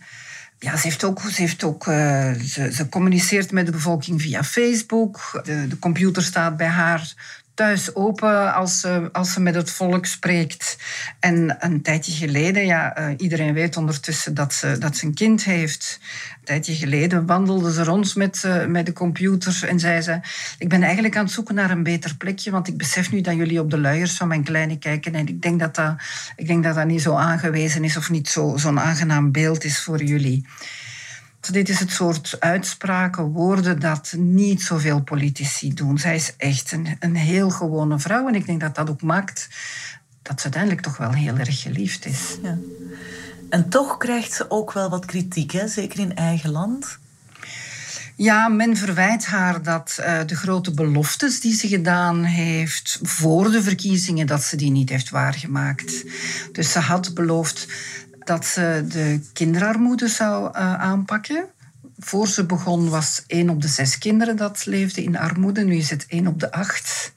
ja, 0.59 0.77
ze 0.77 0.83
heeft 0.83 1.05
ook, 1.05 1.21
ze, 1.21 1.41
heeft 1.41 1.65
ook 1.65 1.87
uh, 1.87 2.33
ze, 2.71 2.87
communiceert 2.91 3.53
met 3.53 3.67
de 3.67 3.73
bevolking 3.73 4.23
via 4.23 4.45
Facebook. 4.45 5.41
De 5.45 5.79
computer 5.79 6.23
staat 6.23 6.57
bij 6.57 6.67
haar 6.67 7.15
thuis 7.57 7.95
open 7.95 8.55
als 8.55 8.81
ze, 8.81 9.09
als 9.13 9.33
ze 9.33 9.41
met 9.41 9.55
het 9.55 9.71
volk 9.71 10.07
spreekt. 10.07 10.79
En 11.21 11.57
een 11.59 11.83
tijdje 11.83 12.13
geleden, 12.13 12.67
ja, 12.67 12.99
uh, 12.99 13.15
iedereen 13.17 13.55
weet 13.55 13.77
ondertussen 13.77 14.35
dat 14.35 14.55
ze, 14.55 14.79
dat 14.79 14.97
ze 14.97 15.07
een 15.07 15.15
kind 15.15 15.45
heeft. 15.45 16.01
Een 16.39 16.45
tijdje 16.45 16.75
geleden 16.75 17.27
wandelde 17.27 17.73
ze 17.73 17.85
rond 17.85 18.17
met, 18.17 18.43
uh, 18.47 18.67
met 18.67 18.87
de 18.87 18.93
computer 18.93 19.69
en 19.69 19.81
zei 19.81 20.01
ze... 20.01 20.21
Ik 20.59 20.69
ben 20.69 20.83
eigenlijk 20.83 21.17
aan 21.17 21.25
het 21.25 21.33
zoeken 21.33 21.55
naar 21.55 21.71
een 21.71 21.83
beter 21.83 22.17
plekje, 22.17 22.51
want 22.51 22.69
ik 22.69 22.77
besef 22.77 23.13
nu 23.13 23.21
dat 23.21 23.37
jullie 23.37 23.61
op 23.61 23.71
de 23.71 23.79
luiers 23.79 24.13
van 24.13 24.29
mijn 24.29 24.45
kleine 24.45 24.79
kijken. 24.79 25.15
En 25.15 25.29
ik 25.29 25.43
denk 25.43 25.61
dat 25.61 25.75
dat, 25.75 25.95
ik 26.37 26.47
denk 26.47 26.65
dat, 26.65 26.75
dat 26.75 26.87
niet 26.87 27.03
zo 27.03 27.15
aangewezen 27.15 27.85
is 27.85 27.97
of 27.97 28.11
niet 28.11 28.29
zo'n 28.29 28.59
zo 28.59 28.77
aangenaam 28.77 29.33
beeld 29.33 29.65
is 29.65 29.83
voor 29.83 30.03
jullie. 30.03 30.47
Dit 31.53 31.69
is 31.69 31.79
het 31.79 31.91
soort 31.91 32.37
uitspraken, 32.39 33.25
woorden 33.25 33.81
dat 33.81 34.15
niet 34.17 34.63
zoveel 34.63 35.03
politici 35.03 35.75
doen. 35.75 35.99
Zij 35.99 36.15
is 36.15 36.35
echt 36.37 36.73
een, 36.73 36.97
een 37.01 37.17
heel 37.17 37.51
gewone 37.51 37.99
vrouw. 37.99 38.29
En 38.29 38.35
ik 38.35 38.47
denk 38.47 38.61
dat 38.61 38.75
dat 38.75 38.91
ook 38.91 39.03
maakt 39.03 39.49
dat 40.23 40.39
ze 40.39 40.45
uiteindelijk 40.45 40.83
toch 40.83 40.97
wel 40.97 41.13
heel 41.13 41.37
erg 41.37 41.63
geliefd 41.63 42.07
is. 42.07 42.37
Ja. 42.43 42.59
En 43.49 43.69
toch 43.69 43.97
krijgt 43.97 44.33
ze 44.33 44.51
ook 44.51 44.73
wel 44.73 44.89
wat 44.89 45.05
kritiek, 45.05 45.51
hè? 45.51 45.69
zeker 45.69 45.99
in 45.99 46.17
eigen 46.17 46.51
land. 46.51 46.99
Ja, 48.17 48.49
men 48.49 48.77
verwijt 48.77 49.27
haar 49.27 49.63
dat 49.63 49.97
uh, 50.01 50.21
de 50.27 50.37
grote 50.37 50.71
beloftes 50.71 51.41
die 51.41 51.55
ze 51.55 51.69
gedaan 51.69 52.25
heeft 52.25 52.99
voor 53.03 53.51
de 53.51 53.63
verkiezingen, 53.63 54.27
dat 54.27 54.43
ze 54.43 54.57
die 54.57 54.71
niet 54.71 54.89
heeft 54.89 55.11
waargemaakt. 55.11 56.05
Dus 56.53 56.73
ze 56.73 56.79
had 56.79 57.15
beloofd 57.15 57.69
dat 58.27 58.45
ze 58.45 58.85
de 58.89 59.21
kinderarmoede 59.33 60.09
zou 60.09 60.45
uh, 60.45 60.75
aanpakken. 60.75 61.45
Voor 61.99 62.29
ze 62.29 62.47
begon 62.47 62.89
was 62.89 63.25
één 63.27 63.49
op 63.49 63.63
de 63.63 63.69
zes 63.69 63.99
kinderen 63.99 64.37
dat 64.37 64.67
leefde 64.67 65.03
in 65.03 65.19
armoede. 65.19 65.65
Nu 65.65 65.75
is 65.75 65.91
het 65.91 66.07
één 66.09 66.27
op 66.27 66.41
de 66.41 66.53
acht. 66.53 67.13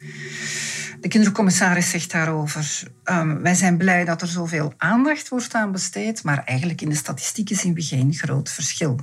De 0.99 1.07
kindercommissaris 1.07 1.89
zegt 1.89 2.11
daarover: 2.11 2.83
um, 3.03 3.41
Wij 3.41 3.55
zijn 3.55 3.77
blij 3.77 4.05
dat 4.05 4.21
er 4.21 4.27
zoveel 4.27 4.73
aandacht 4.77 5.29
wordt 5.29 5.53
aan 5.53 5.71
besteed, 5.71 6.23
maar 6.23 6.43
eigenlijk 6.45 6.81
in 6.81 6.89
de 6.89 6.95
statistieken 6.95 7.55
zien 7.55 7.73
we 7.73 7.81
geen 7.81 8.13
groot 8.13 8.49
verschil. 8.49 8.99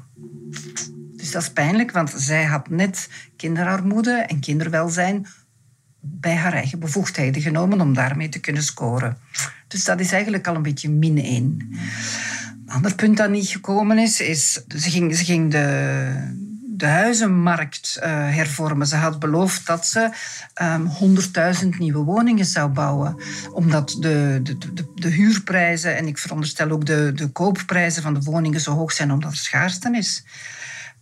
Dus 1.16 1.30
dat 1.30 1.42
is 1.42 1.50
pijnlijk, 1.50 1.90
want 1.90 2.12
zij 2.16 2.44
had 2.44 2.68
net 2.68 3.08
kinderarmoede 3.36 4.12
en 4.12 4.40
kinderwelzijn 4.40 5.26
bij 6.08 6.34
haar 6.34 6.52
eigen 6.52 6.78
bevoegdheden 6.78 7.42
genomen 7.42 7.80
om 7.80 7.94
daarmee 7.94 8.28
te 8.28 8.38
kunnen 8.38 8.62
scoren. 8.62 9.18
Dus 9.68 9.84
dat 9.84 10.00
is 10.00 10.12
eigenlijk 10.12 10.46
al 10.46 10.54
een 10.54 10.62
beetje 10.62 10.90
min 10.90 11.18
1. 11.18 11.34
Een 12.66 12.72
ander 12.72 12.94
punt 12.94 13.16
dat 13.16 13.30
niet 13.30 13.48
gekomen 13.48 13.98
is, 13.98 14.20
is 14.20 14.52
ze 14.68 14.90
ging, 14.90 15.16
ze 15.16 15.24
ging 15.24 15.50
de, 15.50 16.44
de 16.76 16.86
huizenmarkt 16.86 17.96
uh, 17.98 18.04
hervormen. 18.08 18.86
Ze 18.86 18.96
had 18.96 19.18
beloofd 19.18 19.66
dat 19.66 19.86
ze 19.86 20.00
um, 20.00 20.12
ehm, 20.54 21.54
100.000 21.62 21.68
nieuwe 21.78 22.04
woningen 22.04 22.44
zou 22.44 22.68
bouwen. 22.68 23.16
Omdat 23.52 23.96
de, 24.00 24.40
de, 24.42 24.58
de, 24.58 24.84
de, 24.94 25.08
huurprijzen 25.08 25.96
en 25.96 26.06
ik 26.06 26.18
veronderstel 26.18 26.70
ook 26.70 26.86
de, 26.86 27.12
de 27.14 27.28
koopprijzen 27.28 28.02
van 28.02 28.14
de 28.14 28.20
woningen 28.22 28.60
zo 28.60 28.72
hoog 28.72 28.92
zijn 28.92 29.12
omdat 29.12 29.30
er 29.30 29.36
schaarste 29.36 29.96
is 29.96 30.24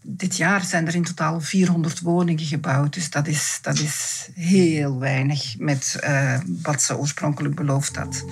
dit 0.07 0.37
jaar 0.37 0.65
zijn 0.65 0.87
er 0.87 0.95
in 0.95 1.05
totaal 1.05 1.41
400 1.41 2.01
woningen 2.01 2.45
gebouwd. 2.45 2.95
Dus 2.95 3.11
dat 3.11 3.27
is, 3.27 3.59
dat 3.63 3.79
is 3.79 4.29
heel 4.35 4.99
weinig 4.99 5.59
met 5.59 6.01
uh, 6.05 6.39
wat 6.63 6.83
ze 6.83 6.99
oorspronkelijk 6.99 7.55
beloofd 7.55 7.97
had. 7.97 8.25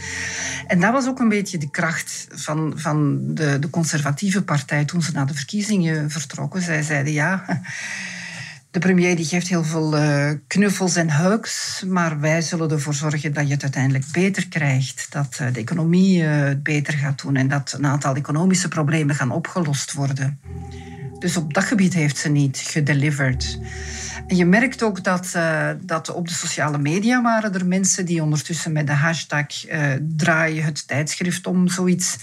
En 0.67 0.81
dat 0.81 0.93
was 0.93 1.07
ook 1.07 1.19
een 1.19 1.29
beetje 1.29 1.59
de 1.59 1.71
kracht 1.71 2.27
van, 2.31 2.73
van 2.77 3.21
de, 3.35 3.59
de 3.59 3.71
conservatieve 3.71 4.43
partij 4.43 4.85
toen 4.85 5.03
ze 5.03 5.13
naar 5.13 5.27
de 5.27 5.35
verkiezingen 5.35 6.11
vertrokken. 6.11 6.63
Zij 6.63 6.83
zeiden 6.83 7.13
ja. 7.13 7.61
De 8.71 8.79
premier 8.79 9.17
die 9.17 9.25
geeft 9.25 9.49
heel 9.49 9.65
veel 9.65 9.97
uh, 9.97 10.31
knuffels 10.47 10.97
en 10.97 11.17
hugs, 11.17 11.85
maar 11.87 12.21
wij 12.21 12.43
zullen 12.43 12.71
ervoor 12.71 12.95
zorgen 12.95 13.33
dat 13.33 13.47
je 13.47 13.53
het 13.53 13.63
uiteindelijk 13.63 14.05
beter 14.13 14.49
krijgt. 14.49 15.07
Dat 15.11 15.39
uh, 15.43 15.53
de 15.53 15.61
economie 15.61 16.23
het 16.23 16.63
beter 16.63 16.95
gaat 16.95 17.23
doen 17.23 17.37
en 17.37 17.49
dat 17.49 17.75
een 17.79 17.87
aantal 17.87 18.15
economische 18.15 18.69
problemen 18.69 19.15
gaan 19.15 19.31
opgelost 19.31 19.93
worden. 19.93 20.41
Dus 21.23 21.37
op 21.37 21.55
dat 21.55 21.65
gebied 21.65 21.95
heeft 21.95 22.17
ze 22.19 22.29
niet 22.29 22.59
gedelivered. 22.59 23.59
En 24.27 24.37
je 24.37 24.45
merkt 24.45 24.83
ook 24.83 25.05
dat, 25.05 25.33
uh, 25.37 25.71
dat 25.81 26.13
op 26.15 26.29
de 26.29 26.35
sociale 26.35 26.79
media 26.79 27.23
waren 27.23 27.55
er 27.55 27.67
mensen 27.67 28.07
die 28.07 28.23
ondertussen 28.23 28.73
met 28.73 28.87
de 28.87 28.93
hashtag 28.93 29.69
uh, 29.69 29.93
draai 30.17 30.61
het 30.61 30.89
tijdschrift 30.89 31.47
om 31.47 31.69
zoiets 31.69 32.17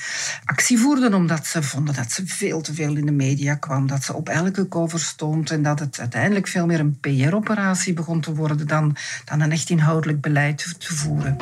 actie 0.45 0.79
voerden, 0.79 1.13
omdat 1.13 1.45
ze 1.45 1.63
vonden 1.63 1.95
dat 1.95 2.11
ze 2.11 2.27
veel 2.27 2.61
te 2.61 2.73
veel 2.73 2.95
in 2.95 3.05
de 3.05 3.11
media 3.11 3.55
kwam, 3.55 3.87
dat 3.87 4.03
ze 4.03 4.13
op 4.13 4.29
elke 4.29 4.67
cover 4.67 4.99
stond 4.99 5.51
en 5.51 5.63
dat 5.63 5.79
het 5.79 5.99
uiteindelijk 5.99 6.47
veel 6.47 6.65
meer 6.65 6.79
een 6.79 6.99
PR-operatie 6.99 7.93
begon 7.93 8.21
te 8.21 8.35
worden 8.35 8.67
dan, 8.67 8.95
dan 9.25 9.41
een 9.41 9.51
echt 9.51 9.69
inhoudelijk 9.69 10.21
beleid 10.21 10.75
te 10.77 10.95
voeren. 10.95 11.37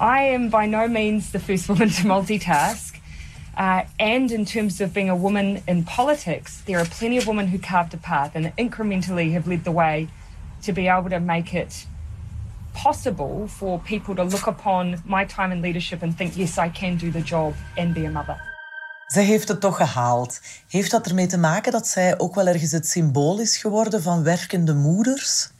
I 0.00 0.22
am 0.34 0.48
by 0.48 0.66
no 0.66 0.86
means 0.86 1.32
the 1.32 1.40
first 1.40 1.68
woman 1.68 1.88
to 1.88 2.02
multitask. 2.04 3.00
Uh, 3.56 3.82
and 3.98 4.30
in 4.30 4.44
terms 4.44 4.80
of 4.80 4.94
being 4.94 5.10
a 5.10 5.16
woman 5.16 5.60
in 5.66 5.82
politics, 5.82 6.62
there 6.66 6.78
are 6.78 6.84
plenty 6.84 7.18
of 7.18 7.26
women 7.26 7.48
who 7.48 7.58
carved 7.58 7.92
a 7.94 7.96
path 7.96 8.36
and 8.36 8.52
incrementally 8.56 9.32
have 9.32 9.48
led 9.48 9.64
the 9.64 9.72
way 9.72 10.08
to 10.62 10.72
be 10.72 10.86
able 10.86 11.10
to 11.10 11.18
make 11.18 11.52
it 11.52 11.84
possible 12.74 13.48
for 13.48 13.80
people 13.80 14.14
to 14.14 14.22
look 14.22 14.46
upon 14.46 15.02
my 15.04 15.24
time 15.24 15.50
in 15.50 15.60
leadership 15.60 16.02
and 16.02 16.16
think, 16.16 16.36
yes, 16.36 16.58
I 16.58 16.68
can 16.68 16.96
do 16.96 17.10
the 17.10 17.22
job 17.22 17.54
and 17.76 17.92
be 17.94 18.06
a 18.06 18.10
mother. 18.10 18.36
Zij 19.06 19.24
heeft 19.24 19.48
het 19.48 19.60
toch 19.60 19.76
gehaald. 19.76 20.40
Heeft 20.68 20.90
dat 20.90 21.06
ermee 21.06 21.26
te 21.26 21.38
maken 21.38 21.72
dat 21.72 21.86
zij 21.86 22.18
ook 22.18 22.34
wel 22.34 22.46
ergens 22.46 22.72
het 22.72 22.88
symbool 22.88 23.40
is 23.40 23.56
geworden 23.56 24.02
van 24.02 24.22
werkende 24.22 24.74
moeders? 24.74 25.50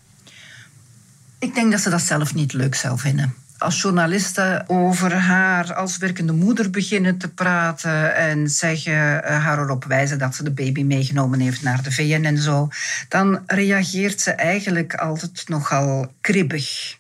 Ik 1.39 1.55
denk 1.55 1.71
dat 1.71 1.81
ze 1.81 1.91
dat 1.91 2.01
zelf 2.01 2.35
niet 2.35 2.53
leuk 2.53 2.75
zou 2.75 2.99
vinden 2.99 3.47
als 3.59 3.81
journalisten 3.81 4.69
over 4.69 5.15
haar 5.15 5.75
als 5.75 5.99
werkende 5.99 6.33
moeder 6.33 6.71
beginnen 6.71 7.19
te 7.19 7.29
praten 7.29 8.15
en 8.15 8.49
zeggen, 8.49 9.25
eh, 9.25 9.45
haar 9.45 9.59
erop 9.59 9.85
wijzen 9.85 10.19
dat 10.19 10.35
ze 10.35 10.43
de 10.43 10.51
baby 10.51 10.83
meegenomen 10.83 11.41
heeft 11.41 11.63
naar 11.63 11.83
de 11.83 11.93
VN 11.93 12.25
en 12.25 12.39
zo, 12.39 12.69
dan 13.09 13.43
reageert 13.47 14.21
ze 14.21 14.31
eigenlijk 14.31 14.95
altijd 14.95 15.49
nogal 15.49 16.13
kribbig. 16.21 16.97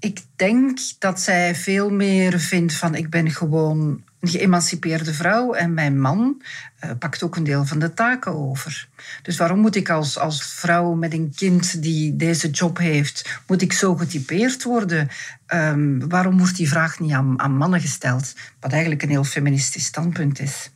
Ik 0.00 0.20
denk 0.36 0.78
dat 0.98 1.20
zij 1.20 1.54
veel 1.54 1.90
meer 1.90 2.40
vindt 2.40 2.74
van 2.74 2.94
ik 2.94 3.10
ben 3.10 3.30
gewoon 3.30 4.02
een 4.20 4.28
geëmancipeerde 4.28 5.14
vrouw 5.14 5.52
en 5.52 5.74
mijn 5.74 6.00
man 6.00 6.42
uh, 6.84 6.90
pakt 6.98 7.22
ook 7.22 7.36
een 7.36 7.44
deel 7.44 7.66
van 7.66 7.78
de 7.78 7.94
taken 7.94 8.34
over. 8.34 8.88
Dus 9.22 9.36
waarom 9.36 9.58
moet 9.58 9.76
ik 9.76 9.90
als, 9.90 10.18
als 10.18 10.42
vrouw 10.42 10.94
met 10.94 11.12
een 11.12 11.32
kind 11.36 11.82
die 11.82 12.16
deze 12.16 12.50
job 12.50 12.78
heeft, 12.78 13.40
moet 13.46 13.62
ik 13.62 13.72
zo 13.72 13.94
getypeerd 13.94 14.62
worden? 14.62 15.08
Um, 15.46 16.08
waarom 16.08 16.38
wordt 16.38 16.56
die 16.56 16.68
vraag 16.68 16.98
niet 16.98 17.12
aan, 17.12 17.40
aan 17.40 17.56
mannen 17.56 17.80
gesteld? 17.80 18.34
Wat 18.60 18.72
eigenlijk 18.72 19.02
een 19.02 19.08
heel 19.08 19.24
feministisch 19.24 19.84
standpunt 19.84 20.40
is. 20.40 20.70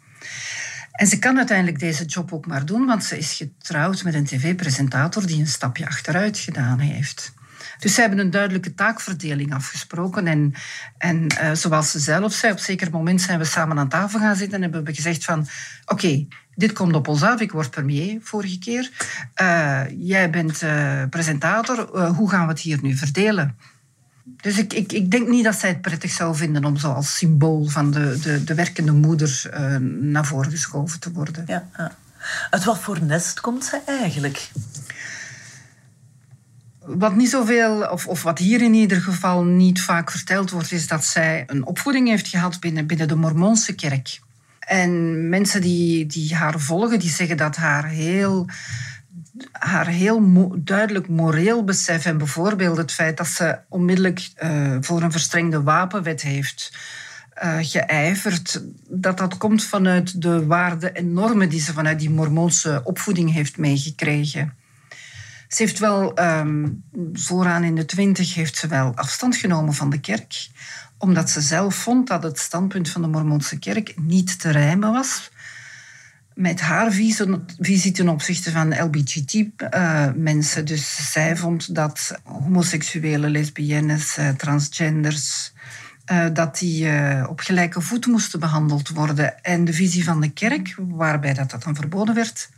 En 0.92 1.06
ze 1.06 1.18
kan 1.18 1.37
uiteindelijk 1.37 1.78
deze 1.78 2.04
job 2.04 2.32
ook 2.32 2.46
maar 2.46 2.64
doen, 2.64 2.87
want 2.87 3.04
ze 3.04 3.18
is 3.18 3.32
getrouwd 3.32 4.04
met 4.04 4.14
een 4.14 4.25
tv-presentator 4.25 5.26
die 5.26 5.40
een 5.40 5.46
stapje 5.46 5.87
achteruit 5.87 6.38
gedaan 6.38 6.78
heeft. 6.78 7.32
Dus 7.82 7.94
ze 7.94 8.00
hebben 8.00 8.18
een 8.18 8.30
duidelijke 8.30 8.74
taakverdeling 8.74 9.54
afgesproken. 9.54 10.26
En, 10.26 10.54
en 10.98 11.26
uh, 11.42 11.52
zoals 11.52 11.90
ze 11.90 11.98
zelf 11.98 12.32
zei, 12.32 12.52
op 12.52 12.58
zeker 12.58 12.90
moment 12.90 13.20
zijn 13.20 13.38
we 13.38 13.44
samen 13.44 13.78
aan 13.78 13.88
tafel 13.88 14.18
gaan 14.18 14.36
zitten 14.36 14.56
en 14.56 14.62
hebben 14.62 14.84
we 14.84 14.94
gezegd 14.94 15.24
van... 15.24 15.46
Oké, 15.86 16.26
dit 16.54 16.72
komt 16.72 16.94
op 16.94 17.08
ons 17.08 17.22
af. 17.22 17.40
Ik 17.40 17.52
word 17.52 17.70
premier 17.70 18.18
vorige 18.22 18.58
keer. 18.58 18.90
Uh, 19.42 19.80
jij 19.98 20.30
bent 20.30 20.62
uh, 20.62 21.02
presentator. 21.10 21.98
hoe 22.06 22.30
gaan 22.30 22.46
we 22.46 22.52
het 22.52 22.60
hier 22.60 22.78
nu 22.82 22.96
verdelen? 22.96 23.56
Dus 24.24 24.58
ik, 24.58 24.72
ik, 24.72 24.92
ik 24.92 25.10
denk 25.10 25.28
niet 25.28 25.44
dat 25.44 25.58
zij 25.58 25.68
het 25.68 25.80
prettig 25.80 26.10
zou 26.10 26.36
vinden 26.36 26.64
om 26.64 26.76
zo 26.76 26.92
als 26.92 27.16
symbool 27.16 27.66
van 27.66 27.90
de, 27.90 28.18
de, 28.22 28.44
de 28.44 28.54
werkende 28.54 28.92
moeder 28.92 29.50
naar 30.00 30.26
voren 30.26 30.50
geschoven 30.50 31.00
te 31.00 31.12
worden. 31.12 31.44
Ja. 31.46 31.68
Uit 32.50 32.64
wat 32.64 32.78
voor 32.78 33.02
nest 33.02 33.40
komt 33.40 33.64
zij 33.64 33.82
eigenlijk? 33.86 34.50
Wat 36.84 37.16
niet 37.16 37.30
zoveel, 37.30 37.82
of, 37.90 38.06
of 38.06 38.22
wat 38.22 38.38
hier 38.38 38.62
in 38.62 38.74
ieder 38.74 39.00
geval 39.00 39.44
niet 39.44 39.80
vaak 39.80 40.10
verteld 40.10 40.50
wordt, 40.50 40.72
is 40.72 40.86
dat 40.86 41.04
zij 41.04 41.44
een 41.46 41.66
opvoeding 41.66 42.08
heeft 42.08 42.28
gehad 42.28 42.60
binnen, 42.60 42.86
binnen 42.86 43.08
de 43.08 43.16
Mormoonse 43.16 43.74
kerk. 43.74 44.20
En 44.58 45.28
mensen 45.28 45.60
die, 45.60 46.06
die 46.06 46.34
haar 46.34 46.60
volgen, 46.60 46.98
die 46.98 47.10
zeggen 47.10 47.36
dat 47.36 47.56
haar 47.56 47.88
heel, 47.88 48.46
haar 49.52 49.86
heel 49.86 50.50
duidelijk 50.58 51.08
moreel 51.08 51.64
besef 51.64 52.04
en 52.04 52.18
bijvoorbeeld 52.18 52.76
het 52.76 52.92
feit 52.92 53.16
dat 53.16 53.26
ze 53.26 53.58
onmiddellijk 53.68 54.30
uh, 54.42 54.76
voor 54.80 55.02
een 55.02 55.12
verstrengde 55.12 55.62
wapenwet 55.62 56.22
heeft 56.22 56.72
uh, 57.42 57.58
geijverd, 57.60 58.62
dat 58.88 59.18
dat 59.18 59.36
komt 59.36 59.64
vanuit 59.64 60.22
de 60.22 60.46
waarden 60.46 60.94
en 60.94 61.12
normen 61.12 61.48
die 61.48 61.60
ze 61.60 61.72
vanuit 61.72 61.98
die 61.98 62.10
Mormoonse 62.10 62.80
opvoeding 62.84 63.32
heeft 63.32 63.58
meegekregen. 63.58 64.54
Ze 65.52 65.62
heeft 65.62 65.78
wel 65.78 66.21
um, 66.21 66.85
vooraan 67.12 67.64
in 67.64 67.75
de 67.75 67.85
twintig 67.85 68.35
heeft 68.35 68.56
ze 68.56 68.66
wel 68.66 68.92
afstand 68.94 69.37
genomen 69.37 69.75
van 69.75 69.90
de 69.90 70.00
kerk, 70.00 70.49
omdat 70.99 71.30
ze 71.30 71.40
zelf 71.40 71.75
vond 71.75 72.09
dat 72.09 72.23
het 72.23 72.38
standpunt 72.38 72.88
van 72.88 73.02
de 73.02 73.09
Mormoonse 73.09 73.59
kerk 73.59 73.94
niet 73.97 74.40
te 74.40 74.50
rijmen 74.50 74.92
was 74.92 75.30
met 76.35 76.61
haar 76.61 76.92
visie 77.59 77.92
ten 77.92 78.09
opzichte 78.09 78.50
van 78.50 78.82
LBGT-mensen. 78.82 80.62
Eh, 80.62 80.66
dus 80.66 81.12
zij 81.12 81.37
vond 81.37 81.75
dat 81.75 82.21
homoseksuele, 82.23 83.28
lesbiennes, 83.28 84.18
uh, 84.18 84.28
transgenders, 84.28 85.52
uh, 86.12 86.26
dat 86.32 86.59
die 86.59 86.88
op 87.28 87.40
gelijke 87.40 87.80
voet 87.80 88.06
moesten 88.06 88.40
behandeld 88.40 88.88
worden. 88.88 89.42
En 89.42 89.64
de 89.64 89.73
visie 89.73 90.04
van 90.04 90.21
de 90.21 90.32
kerk, 90.32 90.75
waarbij 90.78 91.35
dat, 91.35 91.50
dat 91.50 91.62
dan 91.62 91.75
verboden 91.75 92.14
werd, 92.14 92.49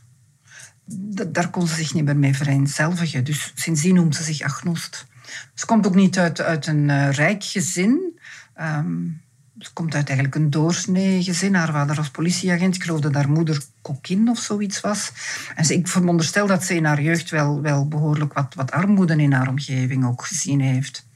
daar 1.28 1.50
kon 1.50 1.66
ze 1.66 1.74
zich 1.74 1.94
niet 1.94 2.04
meer 2.04 2.16
mee 2.16 2.34
vereenzelvigen. 2.34 3.24
Dus 3.24 3.52
sindsdien 3.54 3.94
noemt 3.94 4.16
ze 4.16 4.22
zich 4.22 4.40
agnost. 4.40 5.06
Ze 5.54 5.66
komt 5.66 5.86
ook 5.86 5.94
niet 5.94 6.18
uit, 6.18 6.40
uit 6.40 6.66
een 6.66 6.88
uh, 6.88 7.10
rijk 7.10 7.44
gezin. 7.44 8.18
Um, 8.60 9.22
ze 9.58 9.72
komt 9.72 9.94
uit 9.94 10.06
eigenlijk 10.08 10.38
een 10.38 10.50
doorsnee 10.50 11.22
gezin. 11.22 11.54
Haar 11.54 11.72
vader 11.72 11.96
was 11.96 12.10
politieagent. 12.10 12.74
Ik 12.74 12.82
geloof 12.82 13.00
dat 13.00 13.14
haar 13.14 13.30
moeder 13.30 13.62
kokkin 13.82 14.28
of 14.28 14.38
zoiets 14.38 14.80
was. 14.80 15.12
En 15.54 15.70
ik 15.70 15.88
veronderstel 15.88 16.46
dat 16.46 16.64
ze 16.64 16.74
in 16.74 16.84
haar 16.84 17.02
jeugd 17.02 17.30
wel, 17.30 17.62
wel 17.62 17.88
behoorlijk 17.88 18.32
wat, 18.32 18.54
wat 18.54 18.70
armoede 18.70 19.16
in 19.16 19.32
haar 19.32 19.48
omgeving 19.48 20.06
ook 20.06 20.24
gezien 20.24 20.60
heeft. 20.60 21.06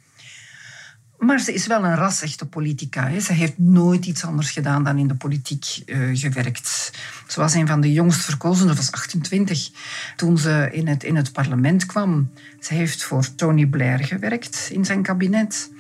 Maar 1.19 1.41
ze 1.41 1.55
is 1.55 1.67
wel 1.67 1.85
een 1.85 1.95
rasechte 1.95 2.47
politica. 2.47 3.09
Hè. 3.09 3.21
Ze 3.21 3.33
heeft 3.33 3.59
nooit 3.59 4.07
iets 4.07 4.25
anders 4.25 4.51
gedaan 4.51 4.85
dan 4.85 4.99
in 4.99 5.09
de 5.09 5.15
politiek 5.15 5.83
uh, 5.87 6.17
gewerkt. 6.17 6.91
Ze 7.27 7.41
was 7.41 7.55
een 7.55 7.67
van 7.67 7.81
de 7.81 7.93
jongst 7.93 8.25
verkozenen, 8.25 8.77
was 8.77 8.93
28, 8.93 9.71
toen 10.17 10.39
ze 10.39 10.69
in 10.73 10.87
het, 10.87 11.05
in 11.05 11.17
het 11.17 11.33
parlement 11.33 11.87
kwam. 11.87 12.31
Ze 12.61 12.75
heeft 12.75 13.03
voor 13.03 13.35
Tony 13.35 13.67
Blair 13.67 13.99
gewerkt 13.99 14.69
in 14.73 14.85
zijn 14.85 15.03
kabinet. 15.03 15.71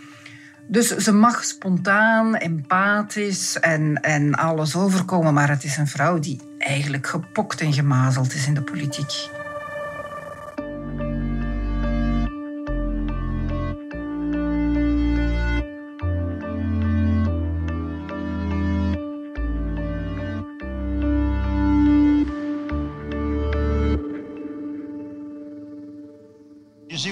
Dus 0.69 0.97
ze 0.97 1.13
mag 1.13 1.45
spontaan, 1.45 2.37
empathisch 2.37 3.59
en, 3.59 4.01
en 4.01 4.35
alles 4.35 4.77
overkomen, 4.77 5.35
maar 5.35 5.49
het 5.49 5.65
is 5.65 5.77
een 5.77 5.87
vrouw 5.87 6.19
die 6.19 6.41
eigenlijk 6.59 7.07
gepokt 7.07 7.61
en 7.61 7.73
gemazeld 7.73 8.35
is 8.35 8.47
in 8.47 8.55
de 8.55 8.63
politiek. 8.63 9.38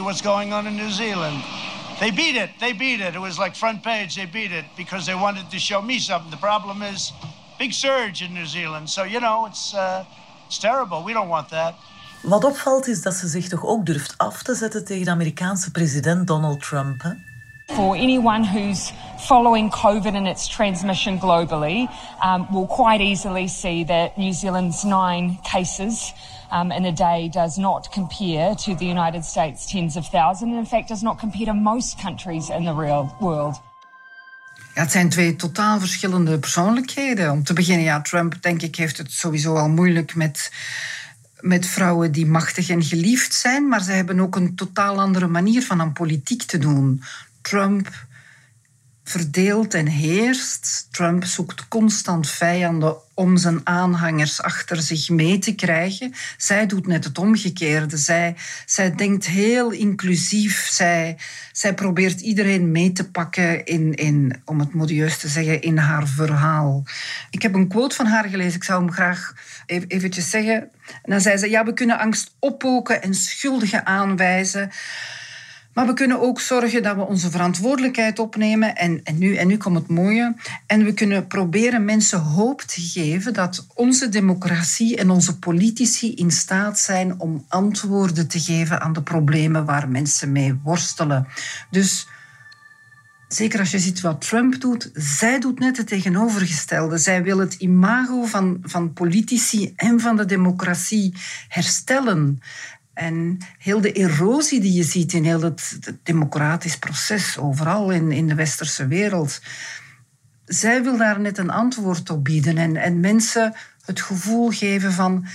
What's 0.01 0.23
going 0.23 0.53
on 0.53 0.67
in 0.67 0.77
New 0.77 0.91
Zealand. 0.91 1.43
They 1.99 2.11
beat 2.11 2.37
it. 2.37 2.51
They 2.59 2.73
beat 2.73 3.01
it. 3.01 3.15
It 3.15 3.21
was 3.21 3.39
like 3.39 3.57
front 3.57 3.83
page. 3.83 4.15
They 4.15 4.27
beat 4.27 4.53
it 4.53 4.65
because 4.77 5.07
they 5.07 5.15
wanted 5.15 5.51
to 5.51 5.59
show 5.59 5.83
me 5.83 5.99
something. 5.99 6.31
The 6.31 6.37
problem 6.37 6.83
is 6.83 7.13
big 7.59 7.73
surge 7.73 8.23
in 8.23 8.35
New 8.35 8.47
Zealand. 8.47 8.91
So, 8.91 9.05
you 9.05 9.19
know, 9.21 9.47
it's, 9.47 9.75
uh, 9.75 10.05
it's 10.47 10.59
terrible. 10.59 11.03
We 11.03 11.13
don't 11.13 11.29
want 11.29 11.49
that. 11.49 11.75
Wat 12.23 12.45
opvalt 12.45 12.87
is 12.87 13.03
dat 13.03 13.15
ze 13.15 13.29
zich 13.29 13.49
toch 13.49 13.65
ook 13.65 13.87
durft 13.87 14.15
af 14.19 14.43
te 14.43 14.55
zetten 14.55 14.85
tegen 14.85 15.05
de 15.05 15.11
Amerikaanse 15.11 15.71
president 15.71 16.27
Donald 16.27 16.61
Trump. 16.61 17.03
Hè? 17.03 17.11
For 17.75 17.97
anyone 17.97 18.45
who's 18.45 18.93
following 19.19 19.71
COVID 19.71 20.15
and 20.15 20.27
its 20.27 20.47
transmission 20.49 21.19
globally, 21.19 21.89
um, 22.25 22.47
will 22.51 22.67
quite 22.67 23.03
easily 23.03 23.49
see 23.49 23.85
that 23.85 24.17
New 24.17 24.33
Zealand's 24.33 24.83
nine 24.83 25.39
cases 25.43 26.13
um, 26.53 26.71
in 26.71 26.85
a 26.85 26.93
day 26.93 27.29
does 27.29 27.57
not 27.57 27.89
compare 27.89 28.55
to 28.55 28.75
the 28.75 28.87
United 28.87 29.25
States 29.25 29.67
tens 29.67 29.97
of 29.97 30.09
thousands. 30.09 30.57
In 30.57 30.67
fact, 30.67 30.89
does 30.89 31.03
not 31.03 31.19
compare 31.19 31.47
to 31.47 31.53
most 31.53 32.01
countries 32.01 32.49
in 32.49 32.65
the 32.65 32.75
real 32.75 33.15
world. 33.21 33.61
Ja, 34.75 34.83
het 34.83 34.91
zijn 34.91 35.09
twee 35.09 35.37
totaal 35.37 35.79
verschillende 35.79 36.39
persoonlijkheden. 36.39 37.31
Om 37.31 37.45
te 37.45 37.53
beginnen, 37.53 37.85
ja, 37.85 38.01
Trump, 38.01 38.43
denk 38.43 38.63
ik, 38.63 38.77
heeft 38.77 38.99
het 38.99 39.13
sowieso 39.13 39.57
al 39.57 39.69
moeilijk 39.69 40.15
met, 40.15 40.53
met 41.41 41.67
vrouwen 41.67 42.13
die 42.13 42.27
machtig 42.27 42.69
en 42.69 42.83
geliefd 42.83 43.35
zijn. 43.35 43.69
Maar 43.69 43.83
ze 43.83 43.93
hebben 43.93 44.21
ook 44.21 44.37
een 44.37 44.55
totaal 44.55 45.01
andere 45.01 45.27
manier 45.27 45.63
van 45.63 45.81
aan 45.81 45.93
politiek 45.93 46.43
te 46.43 46.59
doen. 46.59 47.03
Trump 47.41 48.06
verdeelt 49.09 49.75
en 49.75 49.87
heerst. 49.87 50.89
Trump 50.91 51.25
zoekt 51.25 51.69
constant 51.69 52.31
vijanden 52.31 52.97
om 53.15 53.37
zijn 53.37 53.61
aanhangers 53.65 54.43
achter 54.43 54.83
zich 54.83 55.09
mee 55.09 55.39
te 55.39 55.55
krijgen. 55.55 56.15
Zij 56.37 56.67
doet 56.67 56.87
net 56.87 57.05
het 57.05 57.19
omgekeerde. 57.19 57.97
Zij, 57.97 58.37
zij 58.67 58.95
denkt 58.95 59.27
heel 59.27 59.71
inclusief. 59.71 60.69
Zij, 60.71 61.17
zij 61.53 61.75
probeert 61.75 62.21
iedereen 62.21 62.71
mee 62.71 62.93
te 62.93 63.11
pakken 63.11 63.65
in, 63.65 63.95
in, 63.95 64.43
om 64.45 64.61
het 64.61 64.75
modieus 64.75 65.19
te 65.19 65.29
zeggen, 65.29 65.63
in 65.63 65.77
haar 65.77 66.07
verhaal. 66.09 66.83
Ik 67.31 67.43
heb 67.43 67.55
een 67.55 67.69
quote 67.69 67.97
van 67.97 68.07
haar 68.07 68.29
gelezen. 68.29 68.55
Ik 68.55 68.65
zou 68.65 68.85
hem 68.85 68.93
graag 68.93 69.35
even, 69.67 69.89
eventjes 69.89 70.31
zeggen. 70.31 70.71
En 70.87 71.11
dan 71.11 71.21
zei 71.21 71.37
ze, 71.37 71.51
ja, 71.51 71.65
we 71.65 71.73
kunnen 71.73 71.99
angst 71.99 72.35
oppoken 72.39 73.03
en 73.03 73.15
schuldigen 73.15 73.87
aanwijzen. 73.87 74.71
Maar 75.77 75.87
we 75.87 75.93
kunnen 75.93 76.21
ook 76.21 76.41
zorgen 76.41 76.83
dat 76.83 76.97
we 76.97 77.07
onze 77.07 77.31
verantwoordelijkheid 77.31 78.19
opnemen. 78.19 78.77
En, 78.77 79.01
en, 79.05 79.19
nu, 79.19 79.37
en 79.37 79.47
nu 79.47 79.57
komt 79.57 79.77
het 79.77 79.89
mooie. 79.89 80.35
En 80.67 80.85
we 80.85 80.95
kunnen 80.95 81.27
proberen 81.27 81.85
mensen 81.85 82.19
hoop 82.19 82.61
te 82.61 82.81
geven 82.81 83.35
dat 83.35 83.67
onze 83.75 84.09
democratie 84.09 84.97
en 84.97 85.11
onze 85.11 85.39
politici 85.39 86.15
in 86.15 86.31
staat 86.31 86.79
zijn 86.79 87.21
om 87.21 87.45
antwoorden 87.49 88.29
te 88.29 88.41
geven 88.41 88.81
aan 88.81 88.93
de 88.93 89.03
problemen 89.03 89.65
waar 89.65 89.89
mensen 89.89 90.33
mee 90.33 90.61
worstelen. 90.63 91.27
Dus 91.71 92.09
zeker 93.29 93.61
als 93.61 93.71
je 93.71 93.79
ziet 93.79 94.01
wat 94.01 94.21
Trump 94.21 94.61
doet, 94.61 94.91
zij 94.95 95.41
doet 95.41 95.59
net 95.59 95.77
het 95.77 95.87
tegenovergestelde. 95.87 96.99
Zij 96.99 97.23
wil 97.23 97.39
het 97.39 97.55
imago 97.55 98.25
van, 98.25 98.59
van 98.63 98.93
politici 98.93 99.73
en 99.77 100.01
van 100.01 100.17
de 100.17 100.25
democratie 100.25 101.15
herstellen. 101.49 102.41
En 102.97 103.39
heel 103.59 103.81
de 103.81 103.93
erosie 103.93 104.61
die 104.61 104.73
je 104.73 104.83
ziet 104.83 105.13
in 105.13 105.25
heel 105.25 105.43
het, 105.43 105.79
democratisch 106.03 106.79
proces, 106.79 107.39
overal 107.39 107.91
in, 107.91 108.13
in 108.13 108.29
de 108.29 108.35
westerse 108.35 108.87
wereld. 108.87 109.41
Zij 110.45 110.83
wil 110.83 110.97
daar 110.97 111.21
net 111.21 111.39
een 111.39 111.51
antwoord 111.51 112.11
op 112.11 112.25
bieden 112.25 112.59
en, 112.59 112.77
en 112.77 113.01
mensen 113.01 113.55
het 113.85 114.01
gevoel 114.01 114.51
geven 114.51 114.93
van 114.93 115.27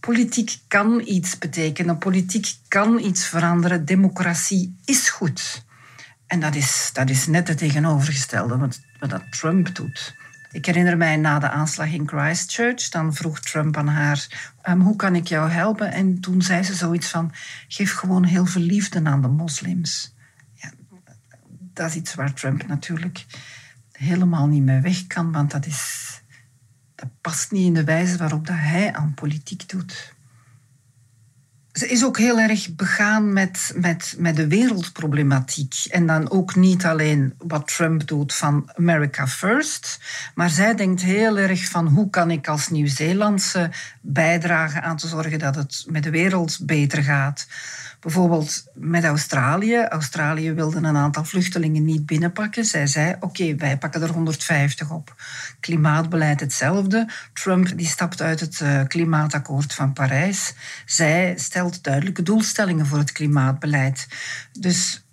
politiek 0.00 0.58
kan 0.68 1.02
iets 1.04 1.38
betekenen, 1.38 1.98
politiek 1.98 2.54
kan 2.68 2.98
iets 2.98 3.26
veranderen, 3.26 3.84
democratie 3.84 4.76
is 4.84 5.10
goed. 5.10 5.64
En 6.26 6.40
dat 6.40 6.54
is, 6.54 6.90
dat 6.92 7.10
is 7.10 7.26
net 7.26 7.48
het 7.48 7.58
tegenovergestelde 7.58 8.56
wat, 8.56 8.80
wat 8.98 9.22
Trump 9.30 9.74
doet. 9.74 10.14
Ik 10.56 10.66
herinner 10.66 10.96
mij 10.96 11.16
na 11.16 11.38
de 11.38 11.48
aanslag 11.48 11.92
in 11.92 12.08
Christchurch, 12.08 12.88
dan 12.88 13.14
vroeg 13.14 13.40
Trump 13.40 13.76
aan 13.76 13.88
haar, 13.88 14.52
um, 14.68 14.80
hoe 14.80 14.96
kan 14.96 15.14
ik 15.14 15.26
jou 15.26 15.50
helpen? 15.50 15.92
En 15.92 16.20
toen 16.20 16.42
zei 16.42 16.62
ze 16.62 16.74
zoiets 16.74 17.08
van, 17.08 17.32
geef 17.68 17.94
gewoon 17.94 18.24
heel 18.24 18.46
veel 18.46 18.62
liefde 18.62 19.04
aan 19.04 19.22
de 19.22 19.28
moslims. 19.28 20.14
Ja, 20.54 20.72
dat 21.48 21.88
is 21.88 21.94
iets 21.94 22.14
waar 22.14 22.32
Trump 22.32 22.66
natuurlijk 22.66 23.26
helemaal 23.92 24.46
niet 24.46 24.62
mee 24.62 24.80
weg 24.80 25.06
kan, 25.06 25.32
want 25.32 25.50
dat, 25.50 25.66
is, 25.66 26.10
dat 26.94 27.08
past 27.20 27.50
niet 27.50 27.66
in 27.66 27.74
de 27.74 27.84
wijze 27.84 28.16
waarop 28.16 28.46
dat 28.46 28.56
hij 28.58 28.92
aan 28.92 29.14
politiek 29.14 29.68
doet 29.68 30.14
ze 31.76 31.88
is 31.88 32.04
ook 32.04 32.18
heel 32.18 32.38
erg 32.38 32.74
begaan 32.74 33.32
met, 33.32 33.72
met, 33.74 34.14
met 34.18 34.36
de 34.36 34.46
wereldproblematiek. 34.46 35.74
En 35.90 36.06
dan 36.06 36.30
ook 36.30 36.54
niet 36.54 36.84
alleen 36.84 37.34
wat 37.38 37.68
Trump 37.68 38.06
doet 38.06 38.34
van 38.34 38.70
America 38.74 39.26
First, 39.26 40.00
maar 40.34 40.50
zij 40.50 40.74
denkt 40.74 41.02
heel 41.02 41.38
erg 41.38 41.68
van 41.68 41.86
hoe 41.86 42.10
kan 42.10 42.30
ik 42.30 42.48
als 42.48 42.68
Nieuw-Zeelandse 42.68 43.70
bijdragen 44.00 44.82
aan 44.82 44.96
te 44.96 45.08
zorgen 45.08 45.38
dat 45.38 45.54
het 45.54 45.84
met 45.88 46.02
de 46.02 46.10
wereld 46.10 46.58
beter 46.62 47.02
gaat. 47.02 47.46
Bijvoorbeeld 48.06 48.64
met 48.74 49.04
Australië. 49.04 49.76
Australië 49.76 50.52
wilde 50.52 50.76
een 50.76 50.96
aantal 50.96 51.24
vluchtelingen 51.24 51.84
niet 51.84 52.06
binnenpakken. 52.06 52.64
Zij 52.64 52.86
zei, 52.86 53.14
oké, 53.20 53.54
wij 53.56 53.78
pakken 53.78 54.02
er 54.02 54.10
150 54.10 54.90
op. 54.90 55.14
Klimaatbeleid 55.60 56.40
hetzelfde. 56.40 57.08
Trump 57.32 57.76
die 57.76 57.86
stapt 57.86 58.22
uit 58.22 58.40
het 58.40 58.60
uh, 58.60 58.80
klimaatakkoord 58.86 59.74
van 59.74 59.92
Parijs. 59.92 60.54
Zij 60.84 61.34
stelt 61.36 61.65
duidelijke 61.70 62.22
doelstellingen 62.22 62.86
voor 62.86 62.98
het 62.98 63.12
klimaatbeleid. 63.12 64.08
Dus 64.52 65.04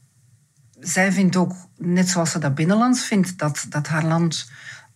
zij 0.79 1.11
vindt 1.11 1.35
ook, 1.35 1.55
net 1.77 2.09
zoals 2.09 2.31
ze 2.31 2.39
dat 2.39 2.55
binnenlands 2.55 3.05
vindt, 3.05 3.37
dat, 3.37 3.65
dat 3.69 3.87
haar 3.87 4.05
land 4.05 4.51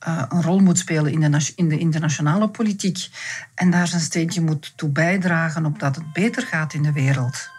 uh, 0.07 0.23
een 0.29 0.41
rol 0.41 0.59
moet 0.59 0.77
spelen 0.77 1.11
in 1.11 1.31
de, 1.31 1.51
in 1.55 1.69
de 1.69 1.77
internationale 1.77 2.47
politiek 2.47 3.09
en 3.55 3.71
daar 3.71 3.87
zijn 3.87 4.01
steentje 4.01 4.41
moet 4.41 4.73
toe 4.75 4.89
bijdragen 4.89 5.65
opdat 5.65 5.95
het 5.95 6.13
beter 6.13 6.43
gaat 6.43 6.73
in 6.73 6.83
de 6.83 6.91
wereld. 6.91 7.49